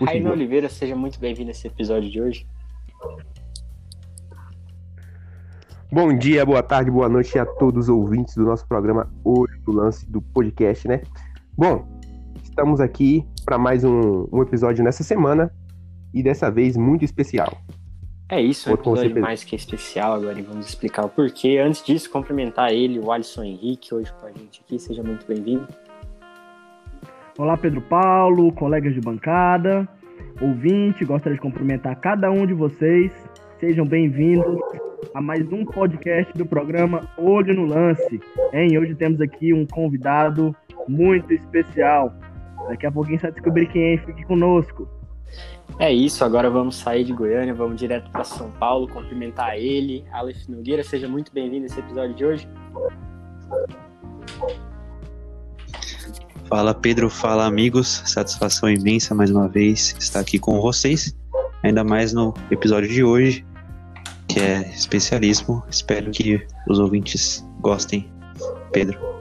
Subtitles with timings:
[0.00, 2.46] Rainer Oliveira, seja muito bem-vindo a esse episódio de hoje.
[5.92, 9.72] Bom dia, boa tarde, boa noite a todos os ouvintes do nosso programa Olho do
[9.72, 11.02] Lance do podcast, né?
[11.58, 11.86] Bom,
[12.42, 15.52] estamos aqui para mais um, um episódio nessa semana
[16.14, 17.52] e dessa vez muito especial.
[18.32, 21.58] É isso, um episódio mais que especial agora e vamos explicar o porquê.
[21.58, 24.78] Antes disso, cumprimentar ele, o Alisson Henrique, hoje com a gente aqui.
[24.78, 25.66] Seja muito bem-vindo.
[27.36, 29.88] Olá, Pedro Paulo, colegas de bancada,
[30.40, 33.10] ouvinte, gostaria de cumprimentar cada um de vocês.
[33.58, 34.60] Sejam bem-vindos
[35.12, 38.20] a mais um podcast do programa Olho no Lance.
[38.52, 38.78] Hein?
[38.78, 40.54] Hoje temos aqui um convidado
[40.86, 42.14] muito especial.
[42.68, 44.99] Daqui a pouquinho você vai descobrir quem é, fique conosco.
[45.78, 50.46] É isso, agora vamos sair de Goiânia, vamos direto para São Paulo, cumprimentar ele, Aleph
[50.48, 52.48] Nogueira, seja muito bem-vindo a esse episódio de hoje.
[56.46, 61.16] Fala Pedro, fala amigos, satisfação imensa mais uma vez estar aqui com vocês,
[61.62, 63.46] ainda mais no episódio de hoje,
[64.28, 68.10] que é especialíssimo, espero que os ouvintes gostem.
[68.72, 69.19] Pedro.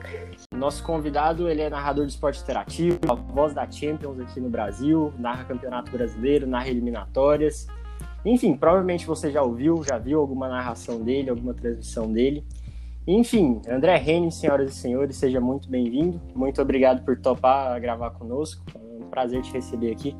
[0.55, 5.13] Nosso convidado, ele é narrador de esporte interativo, a voz da Champions aqui no Brasil,
[5.17, 7.67] narra campeonato brasileiro, narra eliminatórias.
[8.25, 12.43] Enfim, provavelmente você já ouviu, já viu alguma narração dele, alguma transmissão dele.
[13.07, 16.19] Enfim, André Rene, senhoras e senhores, seja muito bem-vindo.
[16.35, 18.66] Muito obrigado por topar gravar conosco.
[18.75, 20.17] É um prazer te receber aqui.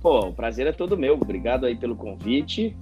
[0.00, 1.14] Pô, o prazer é todo meu.
[1.14, 2.76] Obrigado aí pelo convite.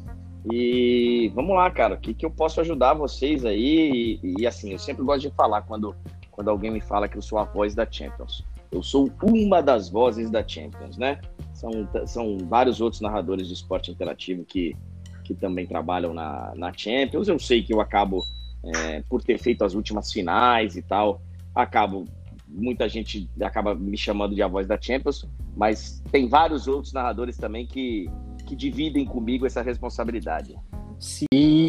[0.53, 4.19] E vamos lá, cara, o que, que eu posso ajudar vocês aí?
[4.23, 5.97] E, e, assim, eu sempre gosto de falar quando,
[6.31, 8.45] quando alguém me fala que eu sou a voz da Champions.
[8.71, 11.21] Eu sou uma das vozes da Champions, né?
[11.55, 11.71] São,
[12.07, 14.77] são vários outros narradores de esporte interativo que,
[15.23, 17.29] que também trabalham na, na Champions.
[17.29, 18.21] Eu sei que eu acabo,
[18.65, 21.23] é, por ter feito as últimas finais e tal,
[21.55, 22.05] acabo.
[22.47, 27.37] Muita gente acaba me chamando de a voz da Champions, mas tem vários outros narradores
[27.37, 28.09] também que,
[28.45, 30.57] que dividem comigo essa responsabilidade.
[30.99, 31.27] Sim,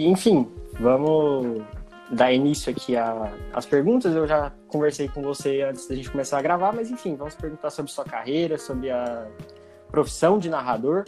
[0.08, 0.47] enfim,
[0.80, 1.63] vamos
[2.12, 2.96] dar início aqui
[3.53, 4.16] às perguntas.
[4.16, 7.69] Eu já conversei com você antes da gente começar a gravar, mas enfim, vamos perguntar
[7.69, 9.28] sobre sua carreira, sobre a
[9.90, 11.06] profissão de narrador.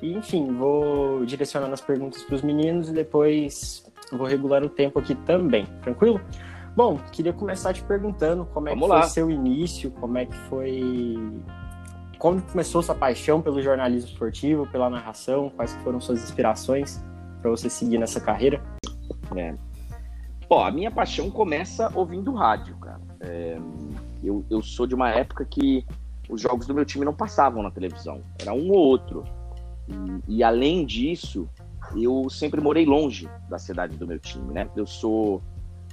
[0.00, 4.98] E enfim, vou direcionando as perguntas para os meninos e depois vou regular o tempo
[4.98, 6.20] aqui também, tranquilo?
[6.76, 9.02] Bom, queria começar te perguntando como é Vamos que lá.
[9.02, 11.16] foi seu início, como é que foi
[12.18, 15.50] como começou sua paixão pelo jornalismo esportivo, pela narração?
[15.50, 17.00] Quais foram suas inspirações
[17.40, 18.62] para você seguir nessa carreira?
[19.36, 19.54] É.
[20.48, 23.00] Bom, a minha paixão começa ouvindo rádio, cara.
[23.20, 23.58] É,
[24.22, 25.86] eu, eu sou de uma época que
[26.28, 29.24] os jogos do meu time não passavam na televisão, era um ou outro.
[30.26, 31.48] E, e além disso,
[31.96, 34.68] eu sempre morei longe da cidade do meu time, né?
[34.74, 35.40] Eu sou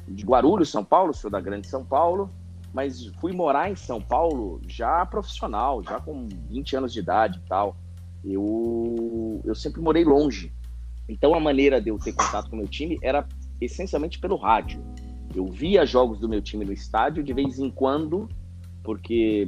[0.08, 2.30] de Guarulhos, São Paulo, sou da Grande São Paulo,
[2.76, 7.48] mas fui morar em São Paulo já profissional, já com 20 anos de idade e
[7.48, 7.78] tal.
[8.22, 10.52] Eu, eu sempre morei longe.
[11.08, 13.26] Então a maneira de eu ter contato com o meu time era
[13.62, 14.84] essencialmente pelo rádio.
[15.34, 18.28] Eu via jogos do meu time no estádio de vez em quando,
[18.84, 19.48] porque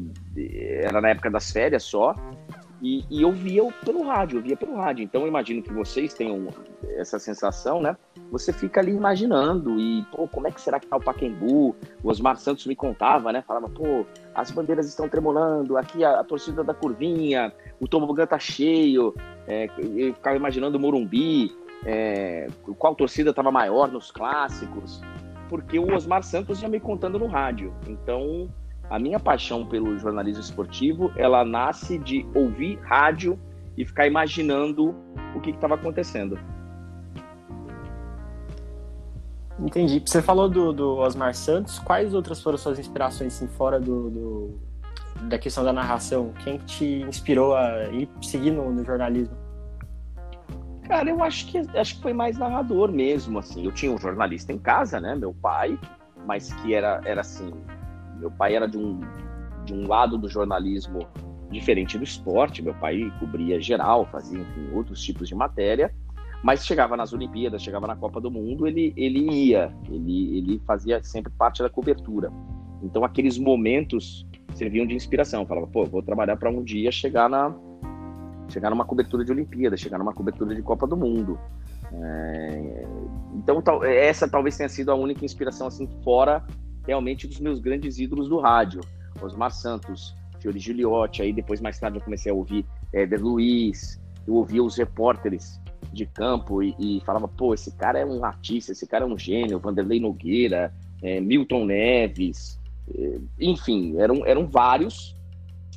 [0.81, 2.15] era na época das férias só,
[2.81, 5.03] e, e eu via pelo rádio, eu via pelo rádio.
[5.03, 6.47] Então eu imagino que vocês tenham
[6.95, 7.97] essa sensação, né?
[8.31, 11.75] Você fica ali imaginando e, pô, como é que será que tá o Paquembu?
[12.03, 13.41] O Osmar Santos me contava, né?
[13.41, 18.37] Falava, pô, as bandeiras estão tremulando, aqui a, a torcida da curvinha, o tobogã tá
[18.37, 19.13] cheio.
[19.47, 22.47] É, eu ficava imaginando o Morumbi, é,
[22.77, 25.01] qual torcida estava maior nos clássicos,
[25.49, 27.73] porque o Osmar Santos ia me contando no rádio.
[27.87, 28.49] Então
[28.89, 33.39] a minha paixão pelo jornalismo esportivo, ela nasce de ouvir rádio
[33.77, 34.95] e ficar imaginando
[35.35, 36.39] o que estava acontecendo.
[39.59, 40.01] Entendi.
[40.05, 41.79] Você falou do, do Osmar Santos.
[41.79, 44.59] Quais outras foram suas inspirações, assim, fora do, do
[45.23, 46.31] da questão da narração?
[46.43, 49.35] Quem te inspirou a ir seguir no, no, jornalismo?
[50.87, 53.65] Cara, eu acho que acho que foi mais narrador mesmo, assim.
[53.65, 55.77] Eu tinha um jornalista em casa, né, meu pai,
[56.25, 57.51] mas que era era assim,
[58.17, 58.99] meu pai era de um
[59.65, 60.99] de um lado do jornalismo
[61.51, 62.61] diferente do esporte.
[62.61, 65.93] Meu pai cobria geral, fazia enfim, outros tipos de matéria
[66.43, 71.01] mas chegava nas Olimpíadas, chegava na Copa do Mundo, ele, ele ia, ele, ele fazia
[71.03, 72.31] sempre parte da cobertura.
[72.81, 75.41] Então aqueles momentos serviam de inspiração.
[75.41, 77.53] Eu falava, pô, vou trabalhar para um dia chegar na
[78.49, 81.37] chegar numa cobertura de Olimpíada, chegar numa cobertura de Copa do Mundo.
[81.91, 82.87] É...
[83.35, 86.45] Então essa talvez tenha sido a única inspiração assim fora
[86.87, 88.81] realmente dos meus grandes ídolos do rádio,
[89.21, 91.21] Osmar Santos, Fiori Gigliotti.
[91.21, 95.59] Aí depois mais tarde eu comecei a ouvir Éder Luiz, eu ouvia os repórteres
[95.91, 99.17] de campo e, e, falava, pô, esse cara é um artista, esse cara é um
[99.17, 102.59] gênio, Vanderlei Nogueira, é, Milton Neves,
[102.93, 105.15] é, enfim, eram, eram vários,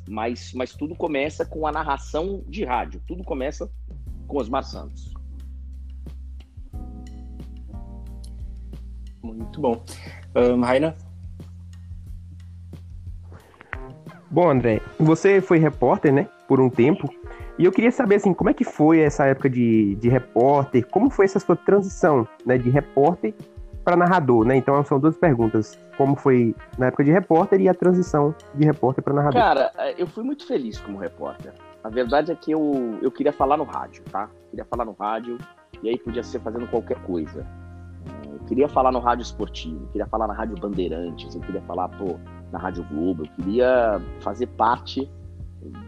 [0.07, 3.69] mas, mas tudo começa com a narração de rádio, tudo começa
[4.27, 5.10] com Osmar Santos.
[9.33, 9.83] Muito bom.
[10.35, 10.95] Um, Raina?
[14.29, 17.09] Bom, André, você foi repórter, né, por um tempo,
[17.59, 20.87] e eu queria saber, assim, como é que foi essa época de, de repórter?
[20.87, 23.33] Como foi essa sua transição, né, de repórter
[23.83, 24.55] para narrador, né?
[24.55, 25.77] Então são duas perguntas.
[25.97, 29.41] Como foi na época de repórter e a transição de repórter para narrador?
[29.41, 31.53] Cara, eu fui muito feliz como repórter.
[31.83, 34.29] A verdade é que eu, eu queria falar no rádio, tá?
[34.49, 35.37] Queria falar no rádio
[35.81, 37.45] e aí podia ser fazendo qualquer coisa.
[38.47, 42.19] Queria falar no rádio esportivo, eu queria falar na rádio Bandeirantes, eu queria falar, pô,
[42.51, 45.09] na Rádio Globo, eu queria fazer parte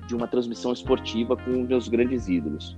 [0.07, 2.77] de uma transmissão esportiva com meus grandes ídolos.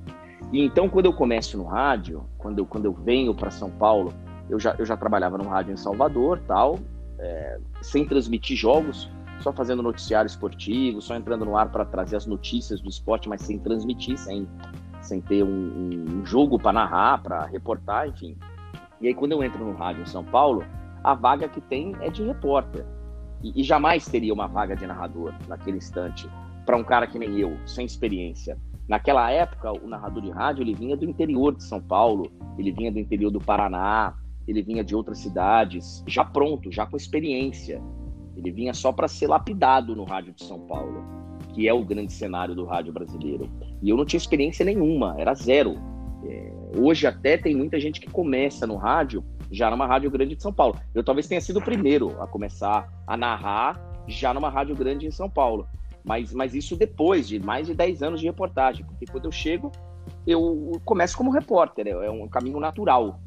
[0.51, 4.13] E então, quando eu começo no rádio, quando eu, quando eu venho para São Paulo,
[4.49, 6.79] eu já, eu já trabalhava no rádio em Salvador, tal,
[7.19, 12.25] é, sem transmitir jogos, só fazendo noticiário esportivo, só entrando no ar para trazer as
[12.25, 14.47] notícias do esporte, mas sem transmitir, sem,
[15.01, 18.37] sem ter um, um jogo para narrar, para reportar, enfim.
[19.01, 20.63] E aí, quando eu entro no rádio em São Paulo,
[21.03, 22.85] a vaga que tem é de repórter.
[23.43, 26.27] E, e jamais teria uma vaga de narrador naquele instante
[26.65, 28.57] para um cara que nem eu, sem experiência.
[28.87, 32.91] Naquela época, o narrador de rádio ele vinha do interior de São Paulo, ele vinha
[32.91, 34.15] do interior do Paraná,
[34.47, 37.81] ele vinha de outras cidades, já pronto, já com experiência.
[38.35, 41.03] Ele vinha só para ser lapidado no rádio de São Paulo,
[41.53, 43.49] que é o grande cenário do rádio brasileiro.
[43.81, 45.75] E eu não tinha experiência nenhuma, era zero.
[46.23, 50.41] É, hoje até tem muita gente que começa no rádio já numa rádio grande de
[50.41, 50.79] São Paulo.
[50.93, 55.11] Eu talvez tenha sido o primeiro a começar a narrar já numa rádio grande em
[55.11, 55.67] São Paulo.
[56.03, 59.71] Mas, mas isso depois de mais de 10 anos de reportagem, porque quando eu chego,
[60.25, 63.19] eu começo como repórter, é um caminho natural.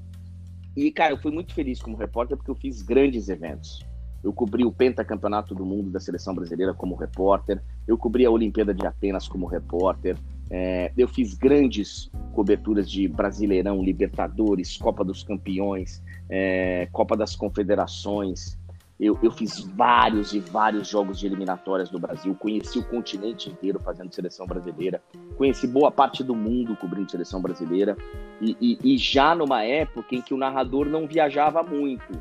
[0.77, 3.85] E, cara, eu fui muito feliz como repórter porque eu fiz grandes eventos.
[4.23, 8.75] Eu cobri o pentacampeonato do mundo da seleção brasileira como repórter, eu cobri a Olimpíada
[8.75, 10.17] de Atenas como repórter,
[10.51, 18.59] é, eu fiz grandes coberturas de Brasileirão, Libertadores, Copa dos Campeões, é, Copa das Confederações,
[19.01, 23.79] eu, eu fiz vários e vários jogos de eliminatórias do Brasil, conheci o continente inteiro
[23.79, 25.01] fazendo seleção brasileira,
[25.37, 27.97] conheci boa parte do mundo cobrindo seleção brasileira,
[28.41, 32.21] e, e, e já numa época em que o narrador não viajava muito.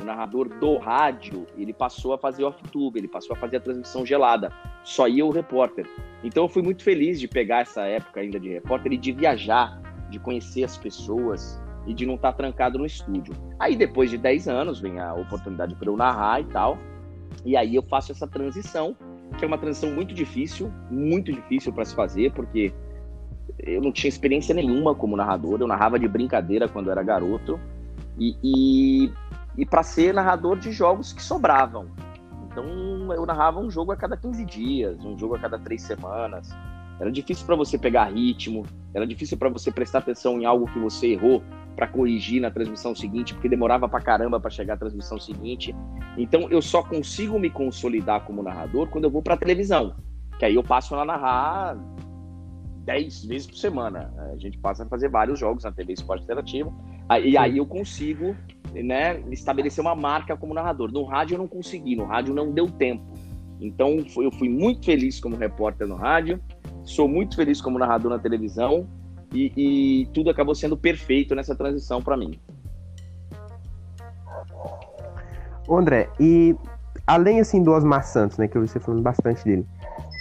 [0.00, 4.04] O narrador do rádio, ele passou a fazer off-tube, ele passou a fazer a transmissão
[4.04, 4.52] gelada.
[4.84, 5.88] Só ia o repórter.
[6.22, 9.80] Então eu fui muito feliz de pegar essa época ainda de repórter e de viajar,
[10.10, 13.34] de conhecer as pessoas, e de não estar tá trancado no estúdio.
[13.58, 16.76] Aí depois de 10 anos vem a oportunidade para eu narrar e tal.
[17.44, 18.96] E aí eu faço essa transição,
[19.38, 22.74] que é uma transição muito difícil, muito difícil para se fazer, porque
[23.60, 27.60] eu não tinha experiência nenhuma como narrador, eu narrava de brincadeira quando era garoto.
[28.18, 29.12] E, e,
[29.56, 31.86] e para ser narrador de jogos que sobravam.
[32.50, 36.48] Então eu narrava um jogo a cada 15 dias, um jogo a cada três semanas.
[36.98, 40.78] Era difícil para você pegar ritmo, era difícil para você prestar atenção em algo que
[40.78, 41.42] você errou
[41.74, 45.76] para corrigir na transmissão seguinte, porque demorava para caramba para chegar à transmissão seguinte.
[46.16, 49.94] Então eu só consigo me consolidar como narrador quando eu vou para a televisão,
[50.38, 51.76] que aí eu passo a narrar
[52.86, 54.10] 10 vezes por semana.
[54.32, 56.74] A gente passa a fazer vários jogos na TV Esporte Interativo,
[57.22, 58.34] e aí eu consigo
[58.82, 60.92] né, estabelecer uma marca como narrador.
[60.92, 63.04] No rádio eu não consegui, no rádio não deu tempo.
[63.60, 66.40] Então eu fui muito feliz como repórter no rádio,
[66.84, 68.86] sou muito feliz como narrador na televisão
[69.32, 72.38] e, e tudo acabou sendo perfeito nessa transição para mim.
[75.68, 76.54] André, e
[77.06, 79.66] além assim do Osmar Santos, né, que você falando bastante dele,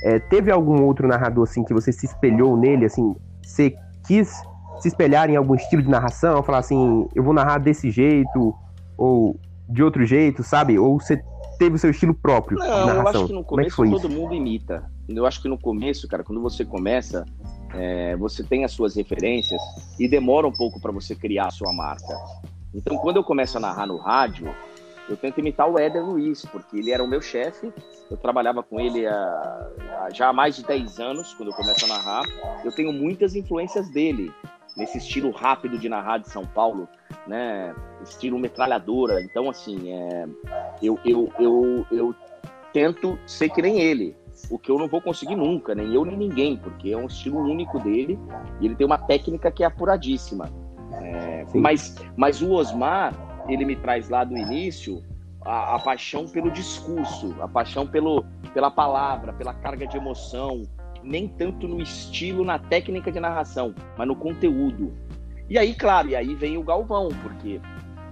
[0.03, 3.75] é, teve algum outro narrador assim que você se espelhou nele, assim, você
[4.07, 4.41] quis
[4.86, 8.54] se espelhar em algum estilo de narração, falar assim, eu vou narrar desse jeito,
[8.96, 9.38] Ou
[9.68, 10.77] de outro jeito, sabe?
[10.77, 11.20] Ou você
[11.58, 13.22] teve o seu estilo próprio de Não, eu narração?
[13.22, 14.22] acho que no Como é que começo todo isso?
[14.22, 14.89] mundo imita.
[15.10, 17.25] Eu acho que no começo, cara, quando você começa,
[17.74, 19.60] é, você tem as suas referências
[20.00, 22.15] e demora um pouco para você criar a sua marca.
[22.74, 24.54] Então, quando eu começo a narrar no rádio,
[25.10, 27.74] eu tento imitar o Éder Luiz, porque ele era o meu chefe.
[28.10, 29.68] Eu trabalhava com ele há,
[30.01, 32.24] há já há mais de 10 anos, quando eu começo a narrar.
[32.63, 34.32] Eu tenho muitas influências dele,
[34.75, 36.88] nesse estilo rápido de narrar de São Paulo,
[37.27, 37.74] né?
[38.03, 39.22] Estilo metralhadora.
[39.22, 40.27] Então, assim, é,
[40.82, 42.15] eu, eu, eu, eu
[42.74, 44.15] tento ser que nem ele.
[44.50, 47.39] O que eu não vou conseguir nunca, nem eu nem ninguém, porque é um estilo
[47.39, 48.20] único dele
[48.60, 50.51] e ele tem uma técnica que é apuradíssima.
[50.91, 53.13] É, mas, mas o Osmar,
[53.48, 55.01] ele me traz lá do início
[55.46, 60.63] a, a paixão pelo discurso, a paixão pelo, pela palavra, pela carga de emoção,
[61.05, 64.93] nem tanto no estilo, na técnica de narração, mas no conteúdo.
[65.50, 67.62] E aí, claro, e aí vem o Galvão, porque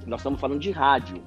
[0.05, 1.21] nós estamos falando de rádio.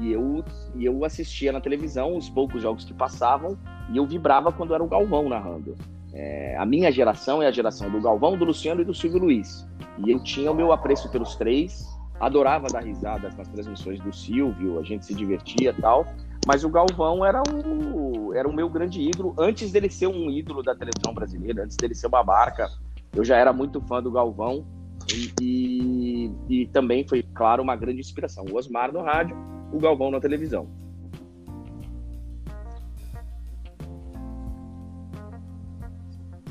[0.00, 0.44] E eu,
[0.76, 3.58] e eu assistia na televisão os poucos jogos que passavam
[3.90, 5.74] e eu vibrava quando era o Galvão narrando.
[6.12, 9.66] É, a minha geração é a geração do Galvão, do Luciano e do Silvio Luiz.
[10.04, 11.86] E eu tinha o meu apreço pelos três,
[12.20, 16.06] adorava dar risadas nas transmissões do Silvio, a gente se divertia e tal.
[16.46, 20.62] Mas o Galvão era o, era o meu grande ídolo, antes dele ser um ídolo
[20.62, 22.68] da televisão brasileira, antes dele ser uma marca.
[23.14, 24.64] Eu já era muito fã do Galvão
[25.12, 28.44] e, e, e também foi, claro, uma grande inspiração.
[28.50, 29.36] O Osmar no rádio,
[29.72, 30.66] o Galvão na televisão.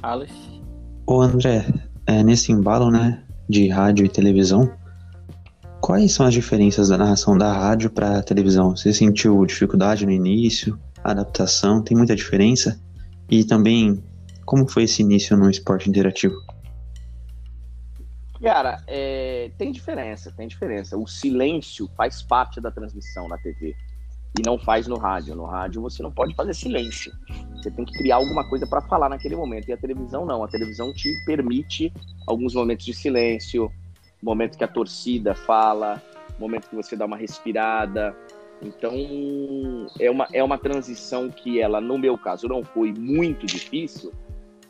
[0.03, 0.31] Alex.
[1.07, 1.65] Ô André,
[2.05, 4.71] é, nesse embalo, né, de rádio e televisão,
[5.81, 8.75] quais são as diferenças da narração da rádio para televisão?
[8.75, 12.79] Você sentiu dificuldade no início, adaptação, tem muita diferença?
[13.29, 14.03] E também,
[14.45, 16.35] como foi esse início no esporte interativo?
[18.41, 20.97] Cara, é, tem diferença, tem diferença.
[20.97, 23.75] O silêncio faz parte da transmissão na TV
[24.39, 25.35] e não faz no rádio.
[25.35, 27.11] No rádio você não pode fazer silêncio.
[27.55, 29.67] Você tem que criar alguma coisa para falar naquele momento.
[29.67, 30.43] E a televisão não.
[30.43, 31.91] A televisão te permite
[32.27, 33.71] alguns momentos de silêncio,
[34.21, 36.01] momento que a torcida fala,
[36.39, 38.15] momento que você dá uma respirada.
[38.61, 38.93] Então
[39.99, 44.11] é uma, é uma transição que ela, no meu caso, não foi muito difícil,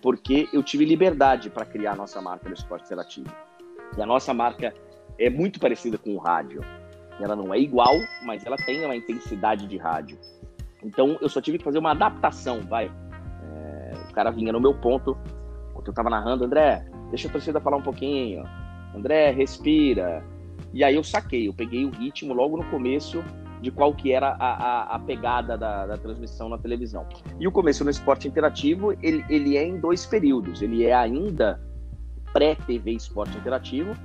[0.01, 3.29] porque eu tive liberdade para criar a nossa marca no esporte interativo.
[3.97, 4.73] E a nossa marca
[5.17, 6.61] é muito parecida com o rádio.
[7.19, 10.19] Ela não é igual, mas ela tem uma intensidade de rádio.
[10.83, 12.85] Então eu só tive que fazer uma adaptação, vai.
[12.85, 15.17] É, o cara vinha no meu ponto,
[15.87, 18.43] eu tava narrando, André, deixa a torcida falar um pouquinho.
[18.95, 20.23] André, respira.
[20.73, 23.23] E aí eu saquei, eu peguei o ritmo logo no começo
[23.61, 27.05] de qual que era a, a, a pegada da, da, transmissão na televisão.
[27.39, 30.61] E o começo no esporte interativo, ele, ele é em dois períodos.
[30.61, 31.59] Ele é ainda
[32.33, 33.95] pré-TV Esporte Interativo,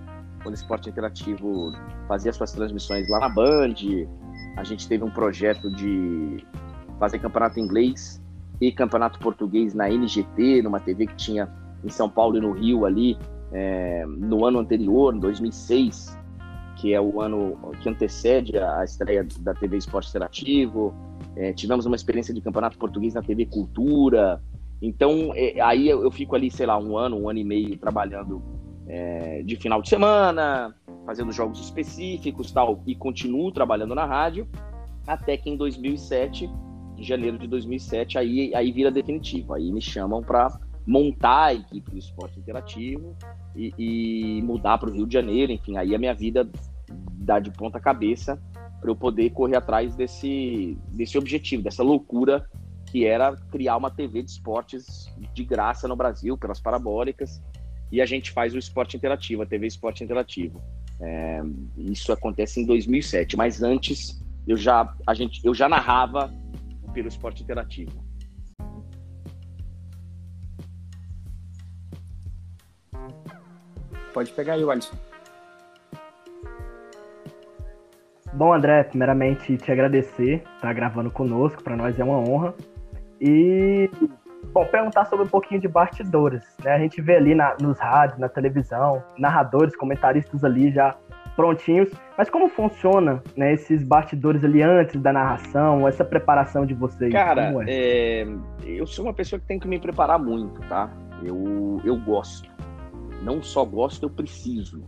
[0.42, 1.72] quando o Esporte Interativo
[2.08, 3.74] fazia suas transmissões lá na Band,
[4.56, 6.44] a gente teve um projeto de
[6.98, 8.22] fazer campeonato inglês
[8.60, 11.48] e campeonato português na NGT, numa TV que tinha
[11.84, 13.18] em São Paulo e no Rio ali,
[13.52, 16.18] é, no ano anterior, em 2006,
[16.76, 20.94] que é o ano que antecede a estreia da TV Esporte Interativo.
[21.36, 24.42] É, tivemos uma experiência de campeonato português na TV Cultura.
[24.80, 27.78] Então, é, aí eu, eu, fico ali, sei lá, um ano, um ano e meio
[27.78, 28.42] trabalhando
[28.88, 30.74] é, de final de semana,
[31.06, 34.48] fazendo jogos específicos tal, e continuo trabalhando na rádio,
[35.06, 36.50] até que em 2007,
[36.96, 39.54] em janeiro de 2007, aí, aí vira definitivo.
[39.54, 43.16] Aí me chamam para montar a equipe do esporte interativo
[43.54, 45.52] e, e mudar para o Rio de Janeiro.
[45.52, 46.48] Enfim, aí a minha vida
[47.12, 48.40] dá de ponta cabeça
[48.80, 52.48] para eu poder correr atrás desse, desse objetivo, dessa loucura
[52.92, 57.42] que era criar uma TV de esportes de graça no Brasil, pelas parabólicas,
[57.90, 60.62] e a gente faz o esporte interativo, a TV Esporte Interativo.
[61.00, 61.40] É,
[61.78, 66.30] isso acontece em 2007, mas antes eu já, a gente, eu já narrava
[66.92, 67.92] pelo esporte interativo.
[74.12, 74.96] Pode pegar aí, Alisson.
[78.32, 82.54] Bom, André, primeiramente te agradecer por estar gravando conosco, para nós é uma honra.
[83.20, 83.90] E,
[84.52, 86.42] bom, perguntar sobre um pouquinho de bastidores.
[86.64, 86.72] Né?
[86.72, 90.96] A gente vê ali na, nos rádios, na televisão, narradores, comentaristas ali já
[91.36, 91.90] prontinhos.
[92.16, 97.12] Mas como funciona né, esses bastidores ali antes da narração, essa preparação de vocês?
[97.12, 98.22] Cara, é?
[98.22, 98.26] É,
[98.64, 100.90] eu sou uma pessoa que tem que me preparar muito, tá?
[101.22, 102.50] Eu, eu gosto.
[103.22, 104.84] Não só gosto, eu preciso.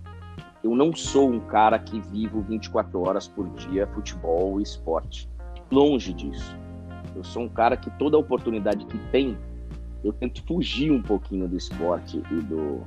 [0.63, 5.29] Eu não sou um cara que vivo 24 horas por dia futebol e esporte.
[5.71, 6.57] Longe disso.
[7.15, 9.39] Eu sou um cara que toda oportunidade que tem,
[10.03, 12.83] eu tento fugir um pouquinho do esporte e do,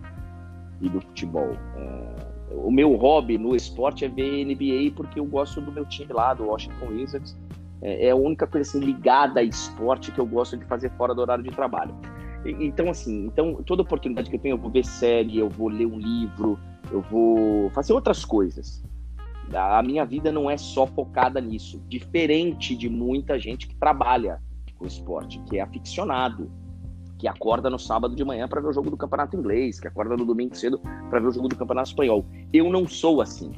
[0.81, 1.51] e do futebol.
[1.75, 2.15] É,
[2.51, 6.33] o meu hobby no esporte é ver NBA porque eu gosto do meu time lá,
[6.33, 7.37] do Washington Wizards.
[7.81, 11.13] É, é a única coisa assim, ligada a esporte que eu gosto de fazer fora
[11.13, 11.95] do horário de trabalho.
[12.45, 15.85] Então, assim, então, toda oportunidade que eu tenho, eu vou ver série, eu vou ler
[15.85, 16.57] um livro,
[16.91, 18.83] eu vou fazer outras coisas.
[19.53, 24.41] A minha vida não é só focada nisso, diferente de muita gente que trabalha
[24.77, 26.51] com esporte, que é aficionado
[27.17, 30.15] que acorda no sábado de manhã para ver o jogo do campeonato inglês, que acorda
[30.15, 30.79] no domingo cedo
[31.09, 32.25] para ver o jogo do campeonato espanhol.
[32.53, 33.51] Eu não sou assim.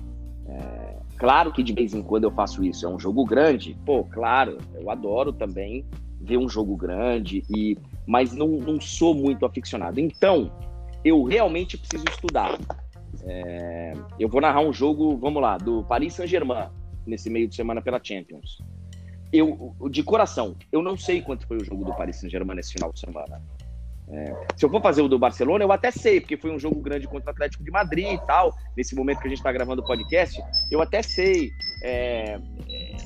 [0.48, 2.86] É, claro que de vez em quando eu faço isso.
[2.86, 5.86] É um jogo grande, pô, claro, eu adoro também
[6.22, 7.78] ver um jogo grande e
[8.10, 10.00] mas não, não sou muito aficionado.
[10.00, 10.52] Então,
[11.06, 12.60] eu realmente preciso estudar.
[13.24, 16.70] É, eu vou narrar um jogo, vamos lá, do Paris Saint-Germain
[17.06, 18.58] nesse meio de semana pela Champions
[19.32, 22.92] eu, de coração, eu não sei quanto foi o jogo do Paris Saint-Germain nesse final
[22.92, 23.42] de semana.
[24.12, 26.82] É, se eu for fazer o do Barcelona, eu até sei, porque foi um jogo
[26.82, 28.52] grande contra o Atlético de Madrid e tal.
[28.76, 31.52] Nesse momento que a gente está gravando o podcast, eu até sei.
[31.84, 32.40] É,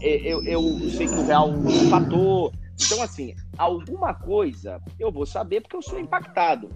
[0.01, 1.49] é, eu, eu, sei que o Real
[1.85, 2.53] empatou.
[2.81, 6.69] Então, assim, alguma coisa eu vou saber porque eu sou impactado.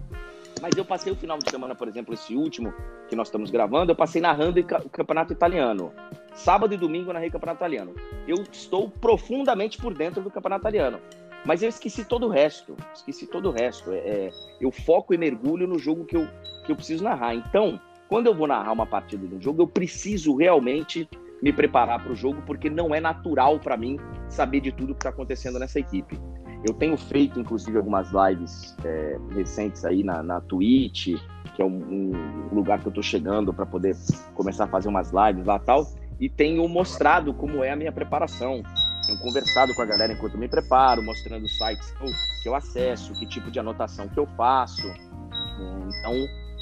[0.60, 2.72] Mas eu passei o final de semana, por exemplo, esse último
[3.08, 5.92] que nós estamos gravando, eu passei narrando o campeonato italiano.
[6.34, 7.94] Sábado e domingo eu narrei o campeonato italiano.
[8.26, 11.00] Eu estou profundamente por dentro do campeonato italiano.
[11.44, 12.76] Mas eu esqueci todo o resto.
[12.94, 13.92] Esqueci todo o resto.
[13.92, 16.26] É, é, eu foco e mergulho no jogo que eu,
[16.64, 17.34] que eu preciso narrar.
[17.34, 21.08] Então, quando eu vou narrar uma partida de um jogo, eu preciso realmente
[21.42, 25.00] me preparar para o jogo, porque não é natural para mim saber de tudo que
[25.00, 26.18] está acontecendo nessa equipe.
[26.66, 31.14] Eu tenho feito, inclusive, algumas lives é, recentes aí na, na Twitch,
[31.54, 32.12] que é um,
[32.50, 33.96] um lugar que eu estou chegando para poder
[34.34, 35.86] começar a fazer umas lives lá tal,
[36.20, 38.62] e tenho mostrado como é a minha preparação.
[39.06, 42.10] Tenho conversado com a galera enquanto me preparo, mostrando os sites que eu,
[42.42, 44.86] que eu acesso, que tipo de anotação que eu faço.
[44.86, 46.12] Então,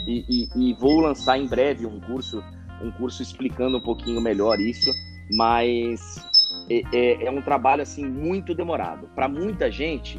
[0.07, 2.43] e, e, e vou lançar em breve um curso,
[2.83, 4.91] um curso explicando um pouquinho melhor isso,
[5.33, 6.25] mas
[6.71, 9.09] é, é, é um trabalho assim muito demorado.
[9.15, 10.19] Para muita gente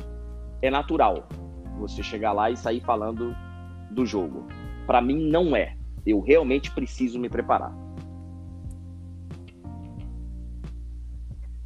[0.62, 1.28] é natural
[1.80, 3.36] você chegar lá e sair falando
[3.91, 4.48] do jogo.
[4.86, 5.76] Para mim não é.
[6.06, 7.74] Eu realmente preciso me preparar.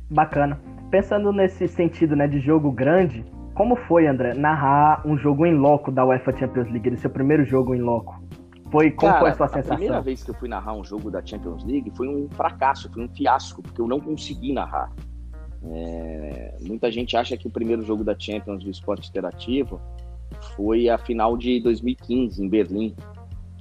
[0.10, 0.60] Bacana.
[0.90, 3.24] Pensando nesse sentido, né, de jogo grande,
[3.54, 7.74] como foi, André, narrar um jogo em loco da UEFA Champions League, seu primeiro jogo
[7.74, 8.22] em loco?
[8.72, 9.74] Foi, como Cara, foi a sua sensação?
[9.74, 12.90] A primeira vez que eu fui narrar um jogo da Champions League foi um fracasso,
[12.90, 14.94] foi um fiasco, porque eu não consegui narrar.
[15.64, 19.80] É, muita gente acha que o primeiro jogo da Champions do esporte interativo
[20.56, 22.96] foi a final de 2015 em Berlim,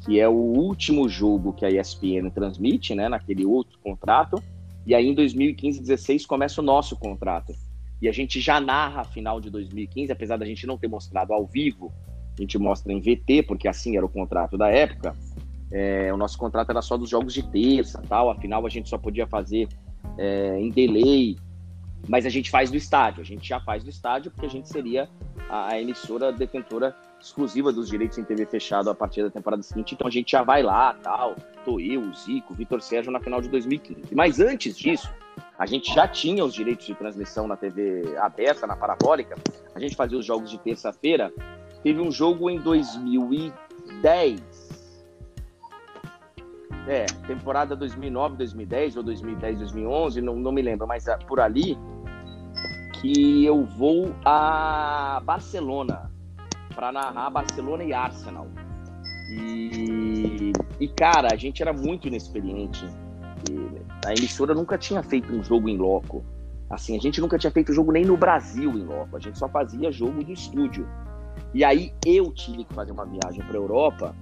[0.05, 4.41] que é o último jogo que a ESPN transmite, né, naquele outro contrato.
[4.87, 7.53] E aí em 2015, 16 começa o nosso contrato.
[8.01, 11.35] E a gente já narra a final de 2015, apesar da gente não ter mostrado
[11.35, 11.93] ao vivo
[12.41, 15.15] a gente mostra em VT, porque assim era o contrato da época.
[15.71, 18.31] É, o nosso contrato era só dos jogos de terça, tal.
[18.31, 19.69] Afinal, a gente só podia fazer
[20.17, 21.37] é, em delay,
[22.09, 23.21] mas a gente faz do estádio.
[23.21, 25.07] A gente já faz do estádio porque a gente seria
[25.51, 29.95] a, a emissora detentora exclusiva dos direitos em TV fechado a partir da temporada seguinte.
[29.95, 31.37] Então a gente já vai lá, tal.
[31.63, 34.15] Tô eu, Zico, o Vitor Sérgio na final de 2015.
[34.15, 35.13] Mas antes disso,
[35.59, 39.37] a gente já tinha os direitos de transmissão na TV aberta, na parabólica.
[39.75, 41.31] A gente fazia os jogos de terça-feira
[41.83, 44.41] Teve um jogo em 2010.
[46.87, 51.79] É, temporada 2009, 2010 ou 2010, 2011, não, não me lembro, mas ah, por ali
[53.01, 56.11] que eu vou a Barcelona
[56.75, 58.47] para narrar Barcelona e Arsenal.
[59.31, 62.85] E, e, cara, a gente era muito inexperiente.
[63.51, 66.25] E a emissora nunca tinha feito um jogo em loco.
[66.69, 69.17] Assim, a gente nunca tinha feito jogo nem no Brasil em loco.
[69.17, 70.87] A gente só fazia jogo do estúdio.
[71.53, 74.15] E aí eu tive que fazer uma viagem para Europa,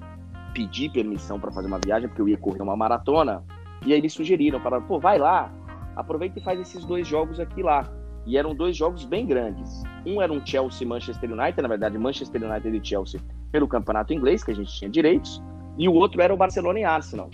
[0.54, 3.44] pedi permissão para fazer uma viagem porque eu ia correr uma maratona.
[3.84, 5.52] E aí eles sugeriram, falaram, pô, vai lá,
[5.94, 7.88] aproveita e faz esses dois jogos aqui lá.
[8.26, 9.82] E eram dois jogos bem grandes.
[10.04, 14.44] Um era um Chelsea Manchester United, na verdade Manchester United e Chelsea pelo campeonato inglês,
[14.44, 15.42] que a gente tinha direitos,
[15.78, 17.30] e o outro era o Barcelona e Arsenal.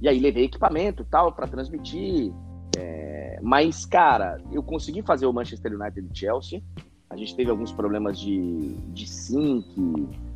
[0.00, 2.32] E aí levei equipamento tal para transmitir.
[2.78, 3.38] É...
[3.42, 6.62] Mas, cara, eu consegui fazer o Manchester United e Chelsea.
[7.10, 9.66] A gente teve alguns problemas de, de sync,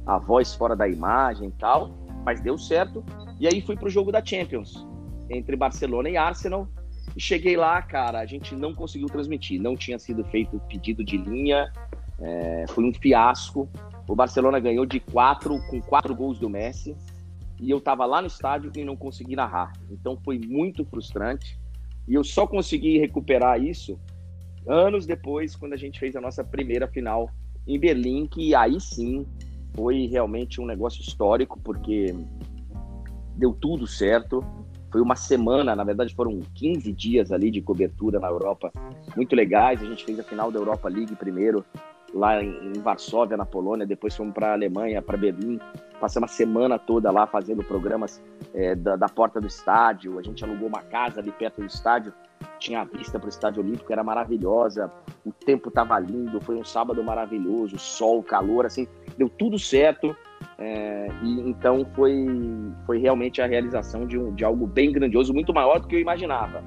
[0.04, 1.90] a voz fora da imagem e tal,
[2.24, 3.04] mas deu certo.
[3.38, 4.84] E aí fui pro jogo da Champions,
[5.30, 6.66] entre Barcelona e Arsenal.
[7.16, 9.62] E cheguei lá, cara, a gente não conseguiu transmitir.
[9.62, 11.72] Não tinha sido feito pedido de linha,
[12.18, 13.68] é, foi um fiasco.
[14.08, 16.96] O Barcelona ganhou de quatro, com quatro gols do Messi.
[17.60, 19.72] E eu tava lá no estádio e não consegui narrar.
[19.88, 21.56] Então foi muito frustrante.
[22.08, 23.96] E eu só consegui recuperar isso
[24.66, 27.30] anos depois, quando a gente fez a nossa primeira final
[27.66, 29.26] em Berlim, que aí sim
[29.74, 32.14] foi realmente um negócio histórico, porque
[33.36, 34.44] deu tudo certo.
[34.90, 38.70] Foi uma semana, na verdade foram 15 dias ali de cobertura na Europa,
[39.16, 39.82] muito legais.
[39.82, 41.64] A gente fez a final da Europa League primeiro,
[42.14, 45.58] lá em, Varsóvia, na Polônia, depois fomos para a Alemanha, para Berlim.
[46.00, 48.22] Passamos a semana toda lá fazendo programas
[48.54, 50.18] é, da, da, porta do estádio.
[50.18, 52.12] A gente alugou uma casa ali perto do estádio,
[52.58, 54.90] tinha a vista para o Estádio Olímpico, era maravilhosa.
[55.24, 58.86] O tempo estava lindo, foi um sábado maravilhoso, sol, calor, assim,
[59.18, 60.16] deu tudo certo.
[60.58, 62.26] É, e então foi,
[62.86, 66.00] foi realmente a realização de, um, de algo bem grandioso, muito maior do que eu
[66.00, 66.62] imaginava.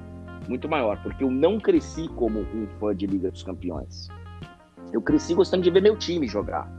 [0.48, 4.08] Muito maior, porque eu não cresci como um fã de Liga dos Campeões.
[4.92, 6.70] Eu cresci gostando de ver meu time jogar.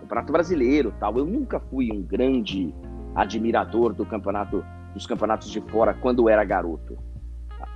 [0.00, 1.16] Campeonato Brasileiro, tal.
[1.16, 2.74] Eu nunca fui um grande
[3.14, 6.98] admirador do campeonato dos campeonatos de fora quando era garoto.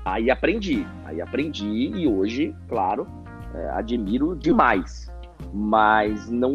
[0.04, 3.06] Aí aprendi, aí aprendi e hoje, claro,
[3.54, 5.12] é, admiro demais.
[5.52, 6.52] Mas não,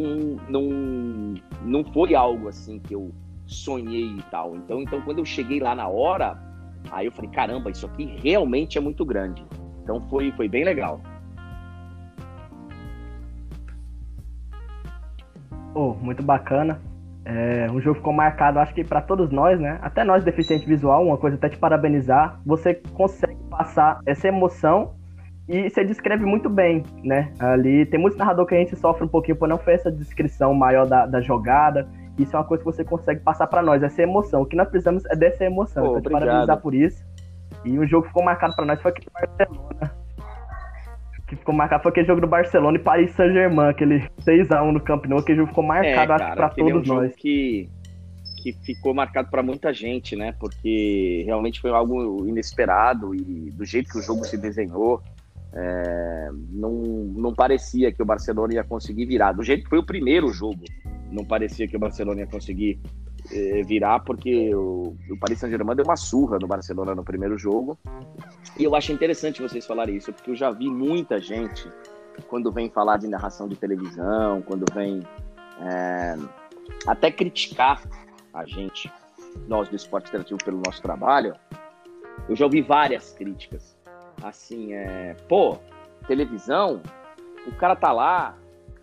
[0.50, 3.12] não, não foi algo assim que eu
[3.46, 4.56] sonhei e tal.
[4.56, 6.42] Então, então quando eu cheguei lá na hora,
[6.92, 9.46] aí eu falei, caramba, isso aqui realmente é muito grande.
[9.84, 11.02] Então foi, foi bem legal.
[15.74, 16.80] Oh, muito bacana.
[17.24, 19.80] É, um jogo ficou marcado, acho que para todos nós, né?
[19.82, 22.40] Até nós, deficiente visual, uma coisa até te parabenizar.
[22.46, 24.96] Você consegue passar essa emoção
[25.48, 27.32] e você descreve muito bem, né?
[27.40, 30.54] Ali tem muitos narradores que a gente sofre um pouquinho por não fazer essa descrição
[30.54, 31.88] maior da, da jogada.
[32.18, 34.42] Isso é uma coisa que você consegue passar para nós, essa emoção.
[34.42, 35.84] O que nós precisamos é dessa emoção.
[35.84, 37.06] Oh, então, te parabenizar por isso.
[37.64, 40.01] E o jogo ficou marcado para nós foi aqui no Barcelona
[41.32, 45.06] que ficou marcado foi aquele jogo do Barcelona e Paris Saint-Germain, aquele 6x1 no Camp
[45.06, 47.16] Nou, aquele jogo ficou marcado, é, acho, pra todos é um nós.
[47.16, 47.70] Que,
[48.44, 50.34] que ficou marcado para muita gente, né?
[50.38, 55.02] Porque realmente foi algo inesperado e do jeito que o jogo se desenhou,
[55.54, 56.72] é, não,
[57.16, 59.32] não parecia que o Barcelona ia conseguir virar.
[59.32, 60.66] Do jeito que foi o primeiro jogo,
[61.10, 62.78] não parecia que o Barcelona ia conseguir
[63.32, 67.78] eh, virar, porque o, o Paris Saint-Germain deu uma surra no Barcelona no primeiro jogo.
[68.58, 71.70] E eu acho interessante vocês falarem isso, porque eu já vi muita gente,
[72.28, 75.02] quando vem falar de narração de televisão, quando vem
[75.62, 76.16] é,
[76.86, 77.82] até criticar
[78.34, 78.92] a gente,
[79.48, 81.36] nós do esporte interativo, pelo nosso trabalho,
[82.28, 83.78] eu já ouvi várias críticas.
[84.22, 85.58] Assim, é, pô,
[86.08, 86.82] televisão,
[87.48, 88.38] o cara tá lá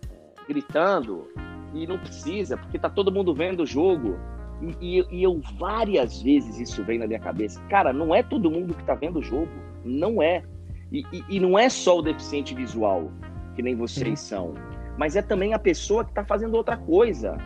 [0.09, 1.27] é, gritando,
[1.73, 4.17] e não precisa, porque tá todo mundo vendo o jogo.
[4.61, 7.61] E, e, e, eu várias vezes isso vem na minha cabeça.
[7.69, 9.49] Cara, não é todo mundo que tá vendo o jogo.
[9.83, 10.43] Não é.
[10.91, 13.11] E, e não é só o deficiente visual,
[13.55, 14.53] que nem vocês são.
[14.97, 17.37] Mas é também a pessoa que tá fazendo outra coisa.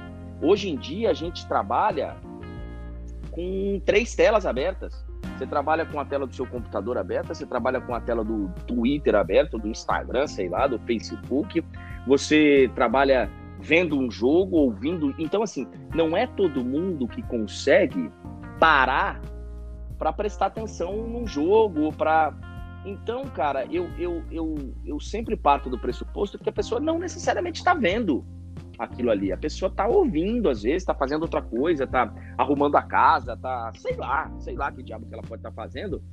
[0.41, 2.15] Hoje em dia a gente trabalha
[3.31, 5.05] com três telas abertas.
[5.37, 8.49] Você trabalha com a tela do seu computador aberta, você trabalha com a tela do
[8.67, 11.63] Twitter aberta, do Instagram, sei lá, do Facebook.
[12.07, 13.29] Você trabalha
[13.63, 15.15] vendo um jogo, ouvindo.
[15.17, 18.11] Então, assim, não é todo mundo que consegue
[18.59, 19.21] parar
[19.97, 22.33] para prestar atenção num jogo, para.
[22.85, 27.59] Então, cara, eu, eu, eu, eu sempre parto do pressuposto que a pessoa não necessariamente
[27.59, 28.25] está vendo
[28.77, 29.31] aquilo ali.
[29.31, 33.71] A pessoa está ouvindo, às vezes, está fazendo outra coisa, está arrumando a casa, tá,
[33.77, 36.03] sei lá, sei lá que diabo que ela pode estar tá fazendo,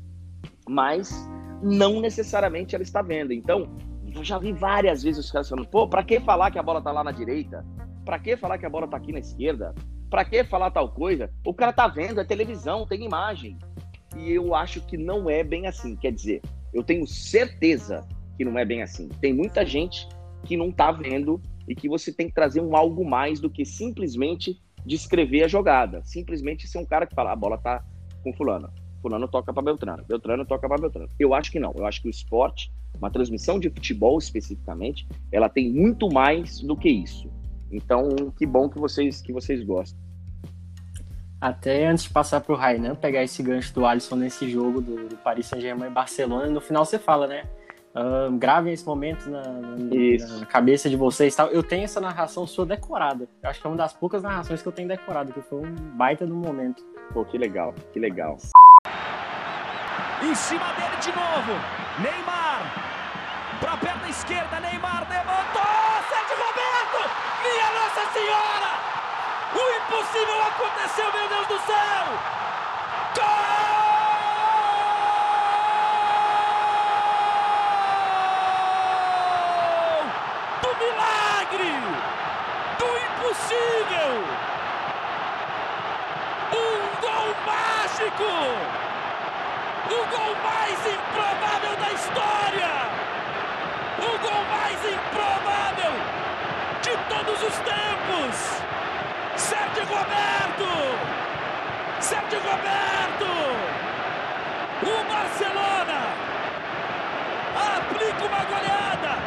[0.69, 1.29] mas
[1.61, 3.33] não necessariamente ela está vendo.
[3.33, 3.69] Então,
[4.15, 6.83] eu já vi várias vezes os caras falando, pô, pra que falar que a bola
[6.83, 7.65] tá lá na direita?
[8.05, 9.75] Pra que falar que a bola tá aqui na esquerda?
[10.09, 11.31] Pra que falar tal coisa?
[11.47, 13.57] O cara tá vendo, é televisão, tem imagem.
[14.17, 15.95] E eu acho que não é bem assim.
[15.95, 16.43] Quer dizer,
[16.75, 19.09] eu tenho certeza que não é bem assim.
[19.21, 20.09] Tem muita gente
[20.45, 23.65] que não tá vendo e que você tem que trazer um algo mais do que
[23.65, 26.03] simplesmente descrever a jogada.
[26.05, 27.85] Simplesmente ser um cara que fala, a bola tá
[28.25, 28.73] com fulano.
[29.01, 31.09] Fulano toca para Beltrano, Beltrano toca para Beltrano.
[31.19, 31.73] Eu acho que não.
[31.77, 36.77] Eu acho que o esporte uma transmissão de futebol especificamente, ela tem muito mais do
[36.77, 37.29] que isso.
[37.73, 39.99] Então, que bom que vocês que vocês gostam.
[41.41, 45.09] Até antes de passar para o Rainan, pegar esse gancho do Alisson nesse jogo do,
[45.09, 47.45] do Paris Saint-Germain e Barcelona, no final você fala, né?
[47.95, 51.35] Uh, gravem esse momento na, na, na, cabeça de vocês.
[51.35, 51.49] Tal.
[51.49, 53.27] Eu tenho essa narração sua decorada.
[53.43, 55.75] Eu acho que é uma das poucas narrações que eu tenho decorada, que foi um
[55.97, 56.85] baita no momento.
[57.13, 58.37] Pô, que legal, que legal.
[60.23, 61.59] Em cima dele de novo,
[62.01, 62.40] Neymar.
[64.21, 66.05] Esquerda, Neymar levantou!
[66.11, 67.09] Sérgio Roberto!
[67.43, 68.73] Minha Nossa Senhora!
[69.55, 72.05] O impossível aconteceu, meu Deus do céu!
[73.17, 73.25] Gol!
[80.61, 81.73] Do milagre!
[82.79, 84.13] Do impossível!
[86.53, 88.31] Um gol mágico!
[89.87, 92.90] O gol mais improvável da história!
[94.11, 95.93] O gol mais improvável
[96.83, 98.35] de todos os tempos.
[99.37, 100.71] Sérgio Roberto!
[102.01, 103.31] Sérgio Roberto!
[104.83, 106.01] O Barcelona
[107.77, 109.19] aplica uma goleada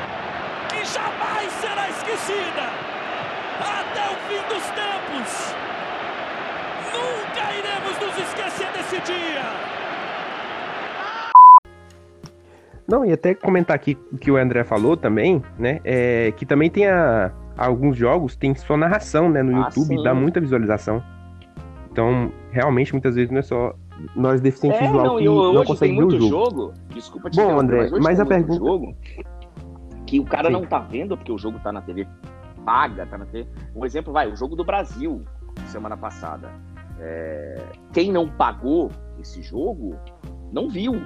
[0.69, 2.69] que jamais será esquecida
[3.61, 5.55] até o fim dos tempos.
[6.91, 9.82] Nunca iremos nos esquecer desse dia.
[12.93, 15.79] Não, e até comentar aqui o que o André falou também, né?
[15.83, 19.41] É, que também tem a, alguns jogos, tem sua narração, né?
[19.41, 20.03] No Ah, YouTube, sim.
[20.03, 21.01] dá muita visualização.
[21.91, 23.73] Então, realmente, muitas vezes não é só
[24.15, 26.27] nós deficientes É, visual não, que e não consegue ver o jogo.
[26.27, 26.73] jogo.
[26.93, 28.95] Desculpa te Bom, interromper, André, mas tem a pergunta- jogo
[30.05, 30.53] que o cara Sim.
[30.53, 32.07] não tá vendo porque o jogo tá na TV
[32.63, 33.47] paga, tá na TV.
[33.75, 35.23] Um exemplo, vai, o jogo do Brasil
[35.65, 36.47] semana passada.
[36.99, 37.59] É,
[37.91, 39.95] Quem não pagou esse jogo
[40.51, 41.01] não viu.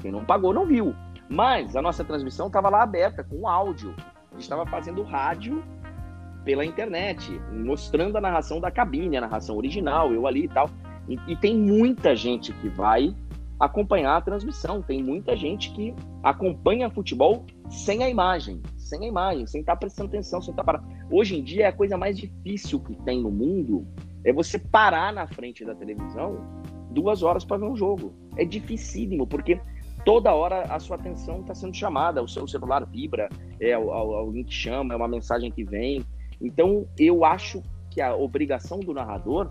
[0.00, 0.94] Quem não pagou não viu.
[1.28, 3.94] Mas a nossa transmissão estava lá aberta com áudio.
[4.30, 5.62] A gente estava fazendo rádio
[6.44, 10.68] pela internet, mostrando a narração da cabine, a narração original, eu ali e tal.
[11.08, 13.14] E, e tem muita gente que vai
[13.58, 14.82] acompanhar a transmissão.
[14.82, 20.08] Tem muita gente que acompanha futebol sem a imagem, sem a imagem, sem estar prestando
[20.08, 20.86] atenção, sem estar parado.
[21.10, 23.86] Hoje em dia, é a coisa mais difícil que tem no mundo
[24.24, 26.38] é você parar na frente da televisão
[26.90, 28.14] duas horas para ver um jogo.
[28.36, 29.60] É dificílimo, porque
[30.04, 33.28] toda hora a sua atenção está sendo chamada, o seu celular vibra,
[33.60, 36.04] é al- al- alguém que chama, é uma mensagem que vem.
[36.40, 39.50] Então, eu acho que a obrigação do narrador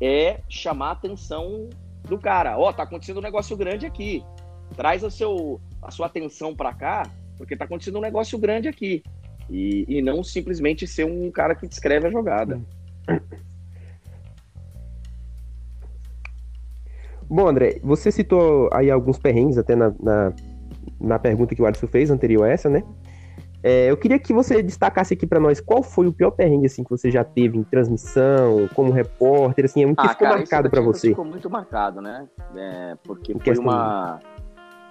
[0.00, 1.68] é chamar a atenção
[2.08, 2.58] do cara.
[2.58, 4.22] Ó, tá acontecendo um negócio grande aqui.
[4.76, 7.02] Traz o seu, a sua atenção para cá,
[7.36, 9.02] porque tá acontecendo um negócio grande aqui.
[9.50, 12.60] E, e não simplesmente ser um cara que descreve a jogada.
[17.28, 20.32] Bom, André, você citou aí alguns perrengues até na, na,
[21.00, 22.82] na pergunta que o Alisson fez, anterior a essa, né?
[23.66, 26.84] É, eu queria que você destacasse aqui pra nós qual foi o pior perrengue assim,
[26.84, 30.84] que você já teve em transmissão, como repórter, assim, um que ficou esse marcado Champions
[30.84, 31.08] você.
[31.08, 32.28] Ficou muito marcado, né?
[32.54, 34.20] É, porque Em foi uma,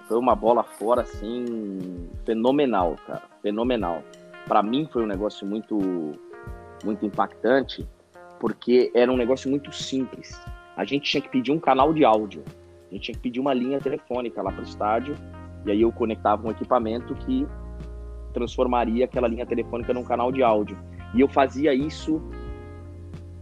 [0.07, 3.21] foi uma bola fora, assim, fenomenal, cara.
[3.43, 4.01] Fenomenal.
[4.47, 5.77] Pra mim foi um negócio muito,
[6.83, 7.87] muito impactante,
[8.39, 10.41] porque era um negócio muito simples.
[10.75, 12.43] A gente tinha que pedir um canal de áudio.
[12.89, 15.15] A gente tinha que pedir uma linha telefônica lá pro estádio,
[15.65, 17.47] e aí eu conectava um equipamento que
[18.33, 20.77] transformaria aquela linha telefônica num canal de áudio.
[21.13, 22.21] E eu fazia isso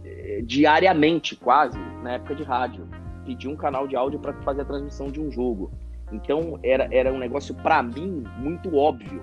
[0.04, 2.86] eh, diariamente, quase, na época de rádio.
[3.24, 5.70] Pedir um canal de áudio para fazer a transmissão de um jogo.
[6.12, 9.22] Então era, era um negócio, para mim, muito óbvio.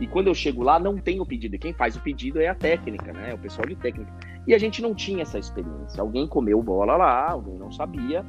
[0.00, 1.56] E quando eu chego lá, não tem o pedido.
[1.56, 3.30] Quem faz o pedido é a técnica, né?
[3.30, 4.12] É o pessoal de técnica.
[4.46, 6.00] E a gente não tinha essa experiência.
[6.00, 8.24] Alguém comeu bola lá, alguém não sabia.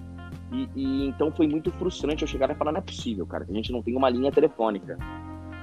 [0.52, 3.52] E, e então foi muito frustrante eu chegar e falar: não é possível, cara, que
[3.52, 4.98] a gente não tem uma linha telefônica.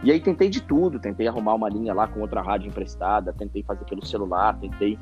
[0.04, 3.62] E aí tentei de tudo, tentei arrumar uma linha lá com outra rádio emprestada, tentei
[3.62, 4.98] fazer pelo celular, tentei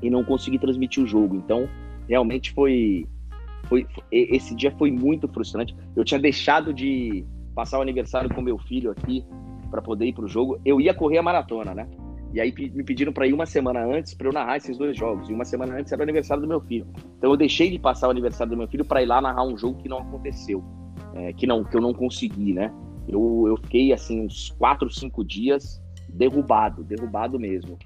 [0.00, 1.34] e não consegui transmitir o jogo.
[1.34, 1.68] Então,
[2.08, 3.06] realmente foi,
[3.64, 5.76] foi esse dia foi muito frustrante.
[5.96, 9.24] Eu tinha deixado de passar o aniversário com meu filho aqui
[9.68, 10.60] para poder ir pro jogo.
[10.64, 11.88] Eu ia correr a maratona, né?
[12.32, 15.28] E aí me pediram para ir uma semana antes para eu narrar esses dois jogos.
[15.28, 16.86] E uma semana antes era o aniversário do meu filho.
[17.18, 19.58] Então eu deixei de passar o aniversário do meu filho para ir lá narrar um
[19.58, 20.62] jogo que não aconteceu,
[21.14, 22.72] É, que não que eu não consegui, né?
[23.08, 27.76] Eu, eu fiquei assim uns quatro, cinco dias derrubado, derrubado mesmo.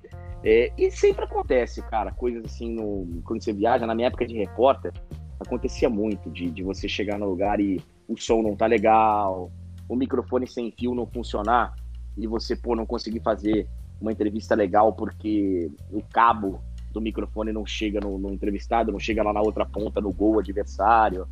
[0.43, 3.87] É, e sempre acontece, cara, coisas assim no, quando você viaja.
[3.87, 4.93] Na minha época de repórter,
[5.41, 9.51] acontecia muito de, de você chegar no lugar e o som não tá legal,
[9.89, 11.75] o microfone sem fio não funcionar
[12.17, 13.67] e você pô não conseguir fazer
[14.05, 16.61] uma entrevista legal porque o cabo
[16.93, 20.39] do microfone não chega no, no entrevistado, não chega lá na outra ponta no gol
[20.39, 21.27] adversário.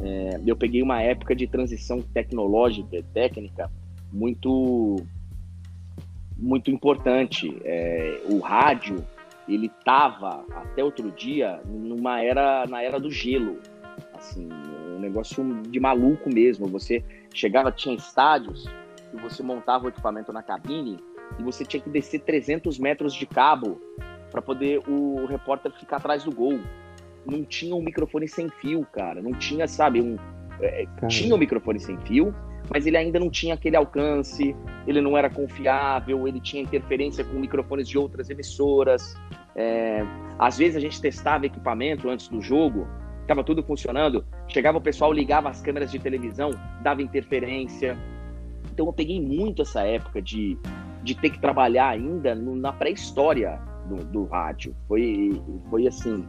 [0.00, 3.70] É, eu peguei uma época de transição tecnológica, técnica
[4.12, 4.96] muito
[6.36, 7.56] muito importante.
[7.62, 9.04] É, o rádio
[9.46, 13.58] ele tava até outro dia numa era na era do gelo,
[14.14, 14.48] assim,
[14.96, 16.66] um negócio de maluco mesmo.
[16.68, 18.64] Você chegava, tinha estádios
[19.12, 20.98] e você montava o equipamento na cabine
[21.38, 23.80] e você tinha que descer 300 metros de cabo
[24.30, 26.58] para poder o repórter ficar atrás do gol.
[27.24, 29.22] Não tinha um microfone sem fio, cara.
[29.22, 30.16] Não tinha, sabe, um
[30.60, 32.34] é, tinha um microfone sem fio,
[32.72, 34.54] mas ele ainda não tinha aquele alcance,
[34.86, 39.14] ele não era confiável, ele tinha interferência com microfones de outras emissoras.
[39.54, 40.04] É,
[40.38, 42.86] às vezes a gente testava equipamento antes do jogo,
[43.20, 46.50] estava tudo funcionando, chegava o pessoal, ligava as câmeras de televisão,
[46.82, 47.98] dava interferência.
[48.72, 50.58] Então eu peguei muito essa época de,
[51.04, 54.74] de ter que trabalhar ainda no- na pré-história do, do rádio.
[54.88, 55.40] Foi,
[55.70, 56.24] foi assim,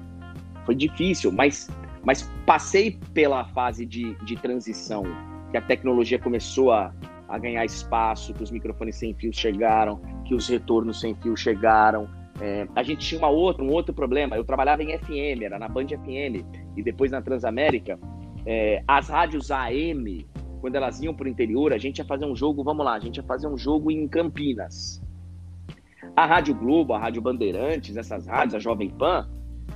[0.65, 1.69] foi difícil, mas,
[2.03, 5.03] mas passei pela fase de, de transição,
[5.51, 6.93] que a tecnologia começou a,
[7.29, 12.07] a ganhar espaço, que os microfones sem fio chegaram, que os retornos sem fio chegaram,
[12.41, 14.35] É, a gente tinha uma outra, um outro problema.
[14.35, 16.43] Eu trabalhava em FM, era na Band FM
[16.75, 17.97] e depois na Transamérica.
[18.45, 20.25] É, as rádios AM,
[20.65, 22.99] quando elas iam para o interior, a gente ia fazer um jogo, vamos lá, a
[22.99, 24.99] gente ia fazer um jogo em Campinas.
[26.15, 29.29] A Rádio Globo, a Rádio Bandeirantes, essas rádios, a Jovem Pan,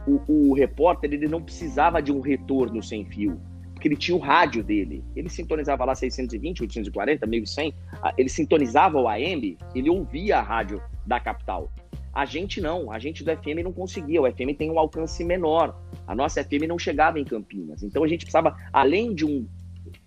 [0.08, 3.40] o, o repórter ele não precisava de um retorno sem fio,
[3.72, 5.04] porque ele tinha o rádio dele.
[5.16, 7.74] Ele sintonizava lá 620, 840, 1100,
[8.18, 11.72] ele sintonizava o AM, ele ouvia a rádio da capital.
[12.12, 14.20] A gente não, a gente do FM não conseguia.
[14.20, 15.80] O FM tem um alcance menor.
[16.08, 17.84] A nossa FM não chegava em Campinas.
[17.84, 19.48] Então a gente precisava, além de um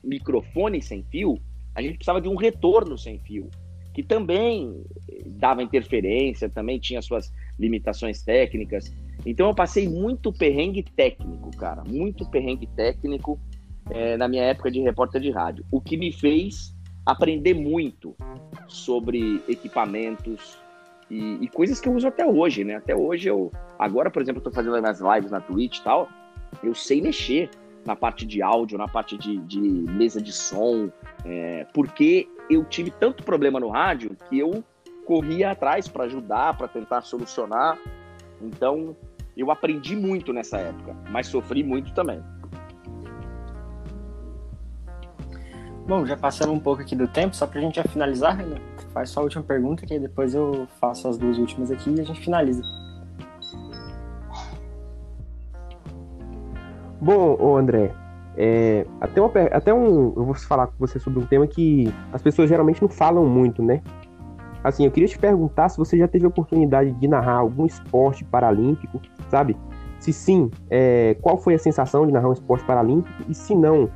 [0.02, 1.38] microfone sem fio,
[1.74, 3.48] a gente precisava de um retorno sem fio,
[3.94, 4.84] que também
[5.26, 8.92] dava interferência, também tinha suas limitações técnicas.
[9.24, 13.38] Então eu passei muito perrengue técnico, cara, muito perrengue técnico
[13.90, 15.64] é, na minha época de repórter de rádio.
[15.70, 18.14] O que me fez aprender muito
[18.68, 20.58] sobre equipamentos,
[21.12, 22.76] e, e, coisas que eu uso até hoje, né?
[22.76, 23.52] Até hoje eu.
[23.78, 26.08] Agora, por exemplo, tô fazendo minhas lives na Twitch e tal.
[26.62, 27.50] Eu sei mexer
[27.84, 30.90] na parte de áudio, na parte de, de mesa de som,
[31.24, 34.62] é, porque eu tive tanto problema no rádio que eu
[35.04, 37.78] corria atrás para ajudar, para tentar solucionar.
[38.40, 38.96] Então,
[39.36, 42.22] eu aprendi muito nessa época, mas sofri muito também.
[45.86, 48.60] Bom, já passamos um pouco aqui do tempo, só para a gente já finalizar, Renan.
[48.92, 52.04] Faz só a última pergunta, que depois eu faço as duas últimas aqui e a
[52.04, 52.62] gente finaliza.
[57.02, 57.90] Bom, ô André,
[58.36, 60.12] é, até, uma, até um.
[60.16, 63.60] Eu vou falar com você sobre um tema que as pessoas geralmente não falam muito,
[63.60, 63.82] né?
[64.62, 68.24] Assim, eu queria te perguntar se você já teve a oportunidade de narrar algum esporte
[68.24, 69.56] paralímpico, sabe?
[69.98, 73.24] Se sim, é, qual foi a sensação de narrar um esporte paralímpico?
[73.28, 73.90] E se não,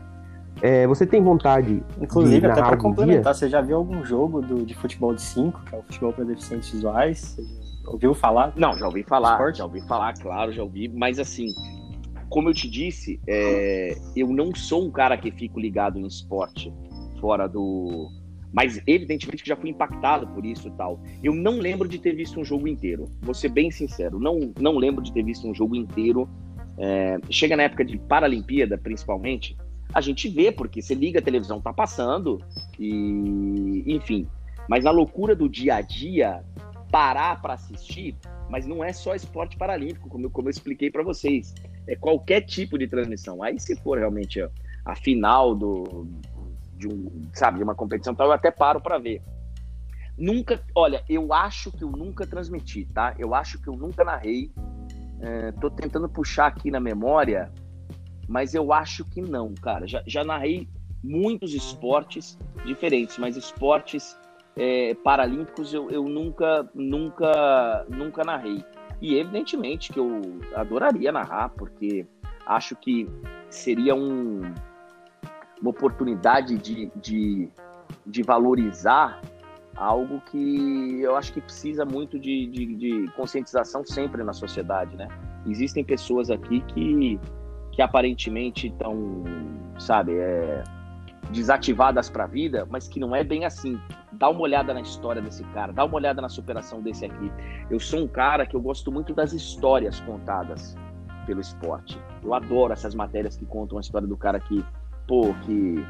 [0.60, 3.34] é, você tem vontade Inclusive, de até para complementar, dia?
[3.34, 6.24] você já viu algum jogo do, de futebol de 5, que é o futebol para
[6.24, 7.36] deficientes visuais?
[7.36, 7.42] Você
[7.86, 8.52] ouviu falar?
[8.56, 11.46] Não, já ouvi falar, já ouvi falar, claro, já ouvi, mas assim,
[12.28, 16.72] como eu te disse, é, eu não sou um cara que fico ligado em esporte
[17.20, 18.10] fora do.
[18.52, 21.00] Mas evidentemente que já fui impactado por isso e tal.
[21.22, 23.06] Eu não lembro de ter visto um jogo inteiro.
[23.20, 26.28] Vou ser bem sincero, não, não lembro de ter visto um jogo inteiro.
[26.78, 29.56] É, chega na época de Paralimpíada, principalmente,
[29.92, 32.40] a gente vê, porque você liga a televisão, tá passando,
[32.78, 34.26] e enfim.
[34.68, 36.42] Mas na loucura do dia a dia,
[36.90, 38.14] parar para assistir,
[38.50, 41.54] mas não é só esporte paralímpico, como eu, como eu expliquei para vocês.
[41.86, 43.42] É qualquer tipo de transmissão.
[43.42, 44.50] Aí, se for realmente a,
[44.84, 46.06] a final do,
[46.74, 49.22] de um, sabe, de uma competição tal, eu até paro para ver.
[50.18, 53.14] Nunca, olha, eu acho que eu nunca transmiti, tá?
[53.18, 54.50] Eu acho que eu nunca narrei.
[55.20, 57.50] É, tô tentando puxar aqui na memória
[58.28, 59.86] mas eu acho que não, cara.
[59.86, 60.68] Já, já narrei
[61.02, 64.18] muitos esportes diferentes, mas esportes
[64.56, 68.64] é, paralímpicos eu, eu nunca, nunca, nunca narrei.
[69.00, 70.20] E evidentemente que eu
[70.54, 72.06] adoraria narrar, porque
[72.46, 73.08] acho que
[73.50, 74.40] seria um,
[75.60, 77.48] uma oportunidade de, de,
[78.06, 79.20] de valorizar
[79.76, 85.08] algo que eu acho que precisa muito de, de, de conscientização sempre na sociedade, né?
[85.46, 87.20] Existem pessoas aqui que
[87.76, 89.22] que aparentemente estão,
[89.78, 90.64] sabe, é,
[91.30, 93.78] desativadas para a vida, mas que não é bem assim.
[94.18, 97.30] Dá uma olhada na história desse cara, dá uma olhada na superação desse aqui.
[97.70, 100.76] Eu sou um cara que eu gosto muito das histórias contadas
[101.26, 102.00] pelo esporte.
[102.22, 104.64] Eu adoro essas matérias que contam a história do cara que,
[105.06, 105.84] pô, que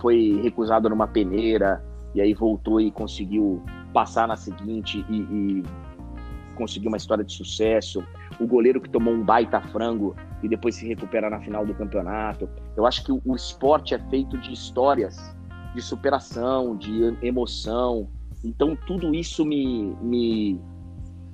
[0.00, 1.82] foi recusado numa peneira
[2.14, 5.62] e aí voltou e conseguiu passar na seguinte e, e
[6.54, 8.04] conseguiu uma história de sucesso
[8.38, 12.48] o goleiro que tomou um baita frango e depois se recupera na final do campeonato.
[12.76, 15.34] Eu acho que o, esporte é feito de histórias
[15.74, 18.08] de superação, de emoção.
[18.44, 20.60] Então tudo isso me, me,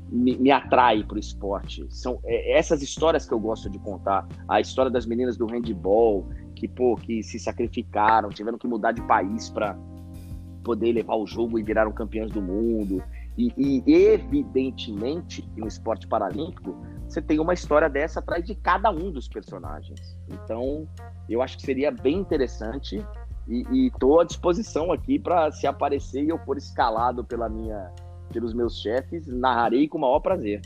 [0.08, 1.86] me, me atrai para o esporte.
[1.90, 4.26] São é, essas histórias que eu gosto de contar.
[4.48, 6.26] A história das meninas do handball
[6.60, 9.74] que pô, que se sacrificaram, tiveram que mudar de país para
[10.62, 13.02] poder levar o jogo e viraram campeãs do mundo.
[13.38, 16.76] E, e, evidentemente, no esporte paralímpico,
[17.08, 20.18] você tem uma história dessa atrás de cada um dos personagens.
[20.28, 20.86] Então,
[21.28, 23.02] eu acho que seria bem interessante
[23.48, 27.90] e estou à disposição aqui para se aparecer e eu for escalado pela minha,
[28.32, 30.60] pelos meus chefes, narrarei com o maior prazer.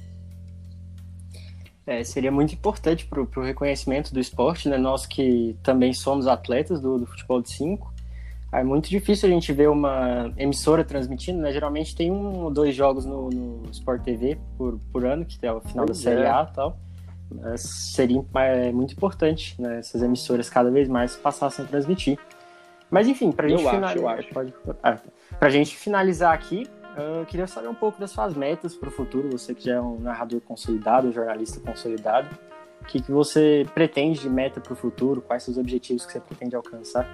[1.87, 4.79] É, seria muito importante para o reconhecimento do esporte, né?
[4.79, 7.93] Nós que também somos atletas do, do futebol de 5,
[8.55, 11.53] é muito difícil a gente ver uma emissora transmitindo, né?
[11.53, 15.53] Geralmente tem um ou dois jogos no, no Sport TV por, por ano, que é
[15.53, 16.31] o final pois da Série é.
[16.31, 16.79] A e tal.
[17.31, 19.81] Mas seria é, muito importante, né?
[19.81, 22.19] Essas emissoras cada vez mais passassem a transmitir.
[22.95, 24.99] Mas enfim, para gente finalizar, pode, ah,
[25.37, 26.65] pra gente finalizar aqui,
[26.97, 29.29] Eu queria saber um pouco das suas metas para o futuro.
[29.33, 32.29] Você que já é um narrador consolidado, um jornalista consolidado.
[32.81, 35.21] O que, que você pretende de meta para o futuro?
[35.21, 37.05] Quais são os objetivos que você pretende alcançar?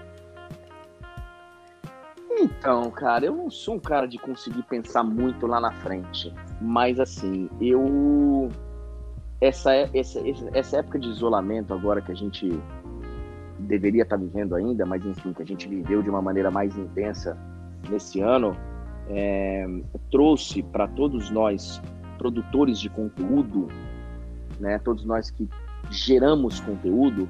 [2.38, 6.30] Então, cara, eu não sou um cara de conseguir pensar muito lá na frente.
[6.60, 8.50] Mas, assim, eu.
[9.40, 10.20] Essa, essa,
[10.52, 12.50] essa época de isolamento agora que a gente
[13.60, 17.36] deveria estar vivendo ainda, mas enfim, que a gente viveu de uma maneira mais intensa
[17.88, 18.56] nesse ano,
[19.08, 19.66] é,
[20.10, 21.80] trouxe para todos nós,
[22.18, 23.68] produtores de conteúdo,
[24.58, 25.48] né, todos nós que
[25.90, 27.28] geramos conteúdo,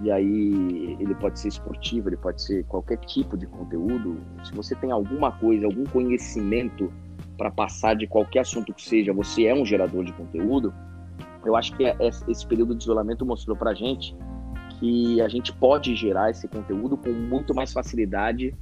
[0.00, 4.18] e aí ele pode ser esportivo, ele pode ser qualquer tipo de conteúdo.
[4.44, 6.92] Se você tem alguma coisa, algum conhecimento
[7.36, 10.74] para passar de qualquer assunto que seja, você é um gerador de conteúdo.
[11.44, 11.84] Eu acho que
[12.28, 14.16] esse período de isolamento mostrou para gente
[14.82, 18.52] que a gente pode gerar esse conteúdo com muito mais facilidade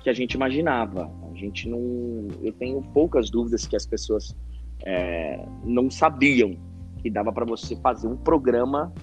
[0.00, 1.10] que a gente imaginava.
[1.28, 4.36] A gente não, eu tenho poucas dúvidas que as pessoas
[4.84, 6.56] é, não sabiam
[7.02, 8.94] que dava para você fazer um programa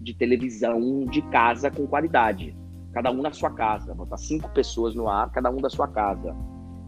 [0.00, 2.56] de televisão de casa com qualidade,
[2.94, 6.34] cada um na sua casa, botar cinco pessoas no ar, cada um da sua casa.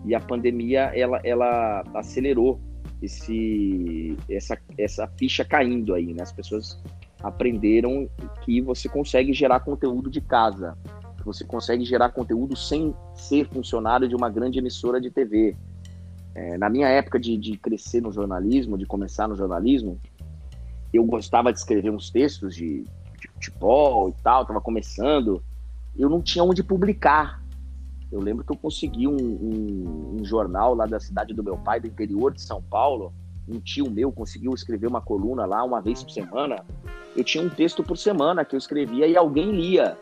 [0.07, 2.59] E a pandemia ela, ela acelerou
[3.03, 6.22] esse essa essa ficha caindo aí, né?
[6.22, 6.82] As pessoas
[7.23, 8.09] aprenderam
[8.43, 10.77] que você consegue gerar conteúdo de casa,
[11.16, 15.57] que você consegue gerar conteúdo sem ser funcionário de uma grande emissora de TV.
[16.35, 20.01] É, na minha época de, de crescer no jornalismo, de começar no jornalismo,
[20.93, 22.85] eu gostava de escrever uns textos de,
[23.21, 25.43] de futebol e tal, estava começando,
[25.97, 27.43] eu não tinha onde publicar.
[28.11, 31.81] Eu lembro que eu consegui um, um, um jornal lá da cidade do meu pai,
[31.81, 33.12] do interior de São Paulo,
[33.49, 36.64] um tio meu conseguiu escrever uma coluna lá uma vez por semana.
[37.16, 39.96] Eu tinha um texto por semana que eu escrevia e alguém lia.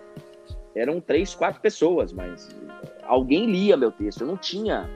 [0.74, 2.48] Eram três, quatro pessoas, mas
[3.04, 4.22] alguém lia meu texto.
[4.22, 4.88] Eu não tinha.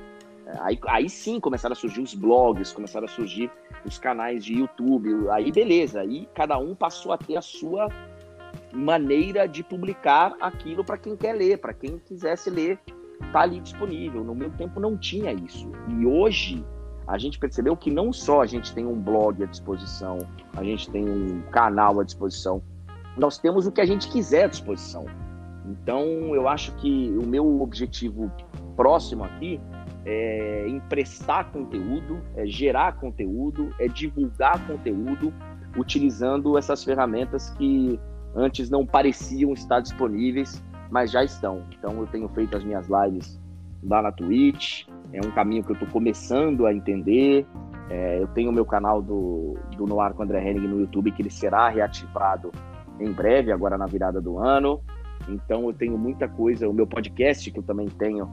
[0.58, 3.50] Aí, aí sim começaram a surgir os blogs, começaram a surgir
[3.84, 5.28] os canais de YouTube.
[5.30, 7.88] Aí beleza, aí cada um passou a ter a sua
[8.72, 12.78] maneira de publicar aquilo para quem quer ler, para quem quisesse ler,
[13.32, 14.24] tá ali disponível.
[14.24, 15.70] No meu tempo não tinha isso.
[15.88, 16.64] E hoje
[17.10, 20.18] a gente percebeu que não só a gente tem um blog à disposição,
[20.56, 22.62] a gente tem um canal à disposição,
[23.16, 25.06] nós temos o que a gente quiser à disposição.
[25.66, 26.04] Então,
[26.36, 28.30] eu acho que o meu objetivo
[28.76, 29.60] próximo aqui
[30.06, 35.34] é emprestar conteúdo, é gerar conteúdo, é divulgar conteúdo
[35.76, 37.98] utilizando essas ferramentas que
[38.36, 41.64] antes não pareciam estar disponíveis, mas já estão.
[41.76, 43.40] Então, eu tenho feito as minhas lives
[43.82, 47.46] lá na Twitch, é um caminho que eu estou começando a entender.
[47.88, 51.22] É, eu tenho o meu canal do, do Noir com André Henning no YouTube, que
[51.22, 52.52] ele será reativado
[53.00, 54.80] em breve, agora na virada do ano.
[55.28, 56.68] Então eu tenho muita coisa.
[56.68, 58.30] O meu podcast, que eu também tenho,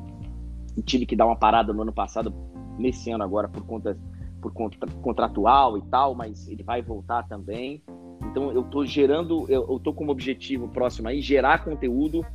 [0.75, 2.33] e tive que dar uma parada no ano passado,
[2.77, 3.97] nesse ano agora, por conta
[4.41, 7.81] por contra, contratual e tal, mas ele vai voltar também.
[8.23, 12.25] Então eu estou gerando, eu estou como objetivo próximo aí, gerar conteúdo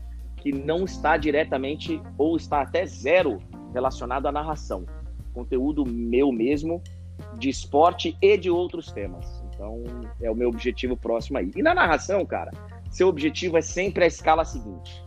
[0.42, 3.38] que não está diretamente ou está até zero
[3.72, 4.84] relacionado à narração.
[5.32, 6.82] Conteúdo meu mesmo,
[7.38, 9.42] de esporte e de outros temas.
[9.54, 9.84] Então,
[10.20, 11.52] é o meu objetivo próximo aí.
[11.54, 12.50] E na narração, cara,
[12.90, 15.00] seu objetivo é sempre a escala seguinte.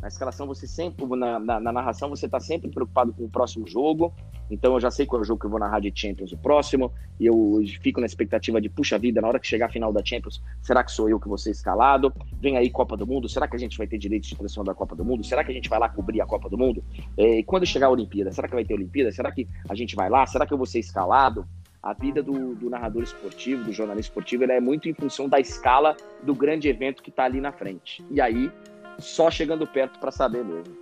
[0.00, 3.68] Na escalação, você sempre, na, na, na narração, você está sempre preocupado com o próximo
[3.68, 4.14] jogo.
[4.50, 6.38] Então, eu já sei qual é o jogo que eu vou narrar de Champions, o
[6.38, 6.92] próximo.
[7.18, 10.04] E eu fico na expectativa de, puxa vida, na hora que chegar a final da
[10.04, 12.12] Champions, será que sou eu que vou ser escalado?
[12.40, 14.74] Vem aí Copa do Mundo, será que a gente vai ter direito de transmissão da
[14.74, 15.24] Copa do Mundo?
[15.24, 16.82] Será que a gente vai lá cobrir a Copa do Mundo?
[17.16, 19.10] É, e quando chegar a Olimpíada, será que vai ter Olimpíada?
[19.12, 20.26] Será que a gente vai lá?
[20.26, 21.46] Será que eu vou ser escalado?
[21.82, 25.96] A vida do, do narrador esportivo, do jornalista esportivo, é muito em função da escala
[26.22, 28.04] do grande evento que está ali na frente.
[28.10, 28.50] E aí,
[28.98, 30.76] só chegando perto para saber mesmo.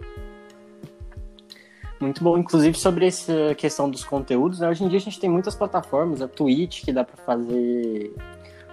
[1.98, 4.68] Muito bom, inclusive sobre essa questão dos conteúdos, né?
[4.68, 8.14] hoje em dia a gente tem muitas plataformas, a Twitch que dá para fazer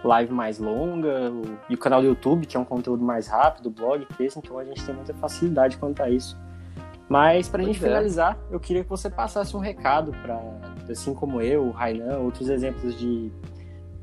[0.03, 1.31] live mais longa,
[1.69, 4.59] e o canal do YouTube que é um conteúdo mais rápido, o blog, texto, então
[4.59, 6.37] a gente tem muita facilidade quanto a isso.
[7.07, 7.87] Mas para a gente é.
[7.87, 10.41] finalizar, eu queria que você passasse um recado para,
[10.89, 13.31] assim como eu, o Rainan, outros exemplos de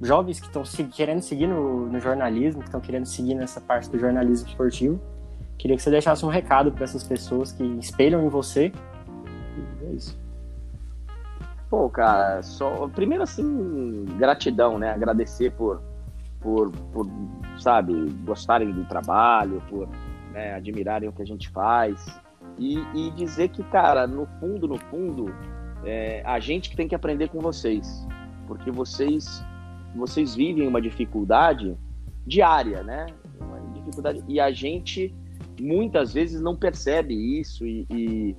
[0.01, 3.99] jovens que estão querendo seguir no, no jornalismo, que estão querendo seguir nessa parte do
[3.99, 4.99] jornalismo esportivo,
[5.61, 8.73] Queria que você deixasse um recado para essas pessoas que espelham em você.
[9.83, 10.19] É isso.
[11.69, 14.91] Pô, cara, só primeiro assim, gratidão, né?
[14.91, 15.81] Agradecer por,
[16.41, 17.07] por, por
[17.59, 17.95] sabe,
[18.25, 19.89] gostarem do trabalho, por
[20.33, 22.05] né, admirarem o que a gente faz.
[22.59, 25.33] E, e dizer que, cara, no fundo, no fundo,
[25.85, 28.07] é a gente que tem que aprender com vocês.
[28.47, 29.45] Porque vocês,
[29.95, 31.77] vocês vivem uma dificuldade
[32.27, 33.07] diária, né?
[33.41, 34.25] Uma dificuldade.
[34.27, 35.15] E a gente
[35.61, 38.37] muitas vezes não percebe isso e, e,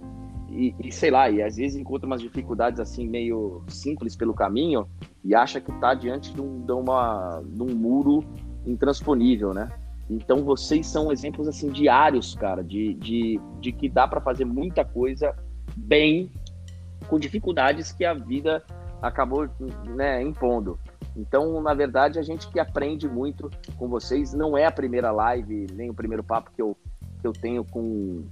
[0.52, 4.88] e, e, sei lá, e às vezes encontra umas dificuldades assim meio simples pelo caminho
[5.24, 8.24] e acha que está diante de um, de, uma, de um muro
[8.66, 9.70] intransponível, né?
[10.10, 14.84] Então vocês são exemplos assim diários, cara, de, de, de que dá para fazer muita
[14.84, 15.34] coisa
[15.76, 16.30] bem
[17.08, 18.64] com dificuldades que a vida
[19.02, 19.50] acabou
[19.96, 20.78] né, impondo.
[21.16, 24.34] Então, na verdade, a gente que aprende muito com vocês.
[24.34, 26.78] Não é a primeira live, nem o primeiro papo que eu,
[27.20, 28.24] que eu tenho com,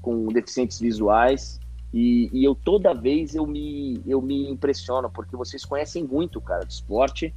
[0.00, 1.58] com deficientes visuais.
[1.92, 6.64] E, e, eu toda vez eu me, eu me impressiono, porque vocês conhecem muito, cara,
[6.64, 7.34] de esporte,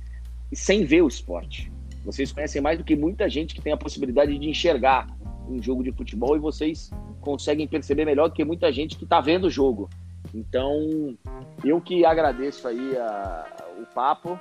[0.52, 1.72] e sem ver o esporte.
[2.04, 5.08] Vocês conhecem mais do que muita gente que tem a possibilidade de enxergar
[5.48, 6.92] um jogo de futebol e vocês
[7.22, 9.90] conseguem perceber melhor do que muita gente que está vendo o jogo.
[10.34, 11.16] Então,
[11.64, 13.46] eu que agradeço aí a,
[13.80, 14.40] o papo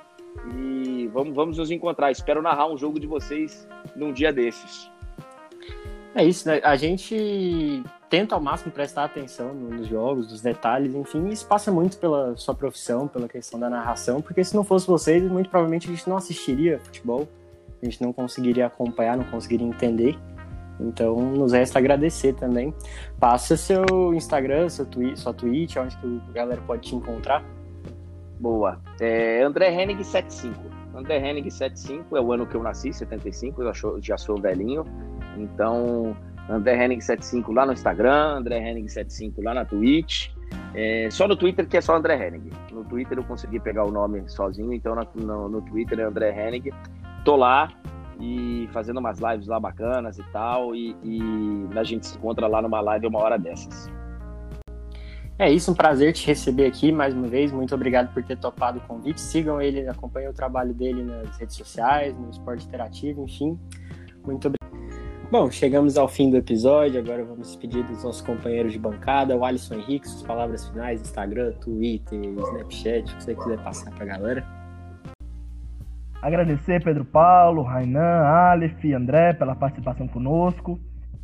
[0.55, 2.11] e vamos, vamos nos encontrar.
[2.11, 4.89] Espero narrar um jogo de vocês num dia desses.
[6.15, 6.59] É isso, né?
[6.63, 11.97] A gente tenta ao máximo prestar atenção nos jogos, nos detalhes, enfim, isso passa muito
[11.97, 15.91] pela sua profissão, pela questão da narração, porque se não fosse vocês, muito provavelmente a
[15.91, 17.25] gente não assistiria futebol,
[17.81, 20.19] a gente não conseguiria acompanhar, não conseguiria entender.
[20.77, 22.73] Então, nos resta agradecer também.
[23.17, 27.43] Passa seu Instagram, seu twi sua Twitch, onde que a galera pode te encontrar.
[28.39, 28.79] Boa.
[28.99, 30.53] É André Hennig 75.
[30.93, 34.83] André Hennig 75 é o ano que eu nasci, 75, eu já sou velhinho.
[35.37, 36.17] Então,
[36.51, 40.29] André Hennig 75 lá no Instagram, André Hennig 75 lá na Twitch.
[40.73, 42.51] É, só no Twitter que é só André Hennig.
[42.71, 46.73] No Twitter eu consegui pegar o nome sozinho, então no, no, Twitter é André Hennig.
[47.23, 47.71] Tô lá
[48.19, 52.61] e fazendo umas lives lá bacanas e tal, e, e a gente se encontra lá
[52.61, 53.89] numa live uma hora dessas.
[55.39, 57.51] É isso, um prazer te receber aqui mais uma vez.
[57.51, 59.19] Muito obrigado por ter topado o convite.
[59.19, 63.57] Sigam ele, acompanhem o trabalho dele nas redes sociais, no esporte interativo, enfim.
[64.23, 64.60] Muito obrigado.
[65.31, 66.99] Bom, chegamos ao fim do episódio.
[66.99, 69.33] Agora vamos despedir dos nossos companheiros de bancada.
[69.33, 74.03] O Alisson Henrique, suas palavras finais: Instagram, Twitter, Snapchat, o que você quiser passar para
[74.03, 74.45] a galera.
[76.21, 80.77] Agradecer Pedro Paulo, Rainan, Aleph, André pela participação conosco.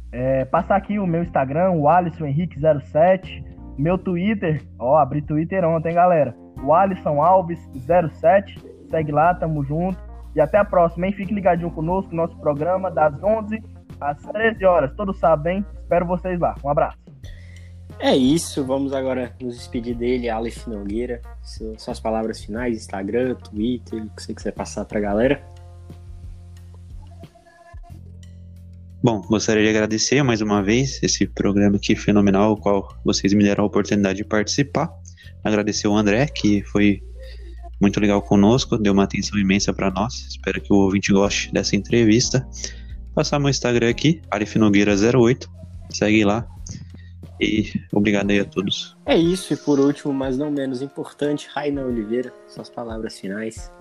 [0.10, 3.44] É, passar aqui o meu Instagram, o Alisson Henrique 07
[3.78, 6.34] meu Twitter, ó, abri Twitter ontem, galera.
[6.64, 8.58] O Alisson Alves 07.
[8.90, 10.00] Segue lá, tamo junto.
[10.34, 11.12] E até a próxima, hein?
[11.12, 13.62] Fique ligadinho conosco, nosso programa das 11
[14.00, 14.94] às 13 horas.
[14.96, 16.56] Todos sabem, espero vocês lá.
[16.64, 16.98] Um abraço.
[18.00, 21.22] É isso, vamos agora nos despedir dele, Aleph Nogueira.
[21.78, 25.42] Suas palavras finais, Instagram, Twitter, o que você quiser passar pra galera.
[29.02, 33.44] Bom, gostaria de agradecer mais uma vez esse programa aqui fenomenal, o qual vocês me
[33.44, 34.92] deram a oportunidade de participar.
[35.44, 37.02] Agradecer o André, que foi
[37.80, 40.14] muito legal conosco, deu uma atenção imensa para nós.
[40.30, 42.48] Espero que o ouvinte goste dessa entrevista.
[43.18, 45.50] Passar meu Instagram aqui, arifnogueira08.
[45.90, 46.48] Segue lá.
[47.42, 48.96] E obrigado aí a todos.
[49.08, 53.72] É isso, e por último, mas não menos importante, Raina Oliveira, suas palavras finais.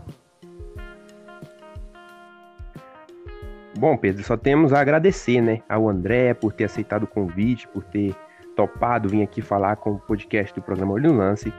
[3.79, 7.85] Bom, Pedro, só temos a agradecer, né, ao André por ter aceitado o convite, por
[7.85, 8.17] ter
[8.57, 11.53] topado vir aqui falar com o podcast do programa Olho no Lance,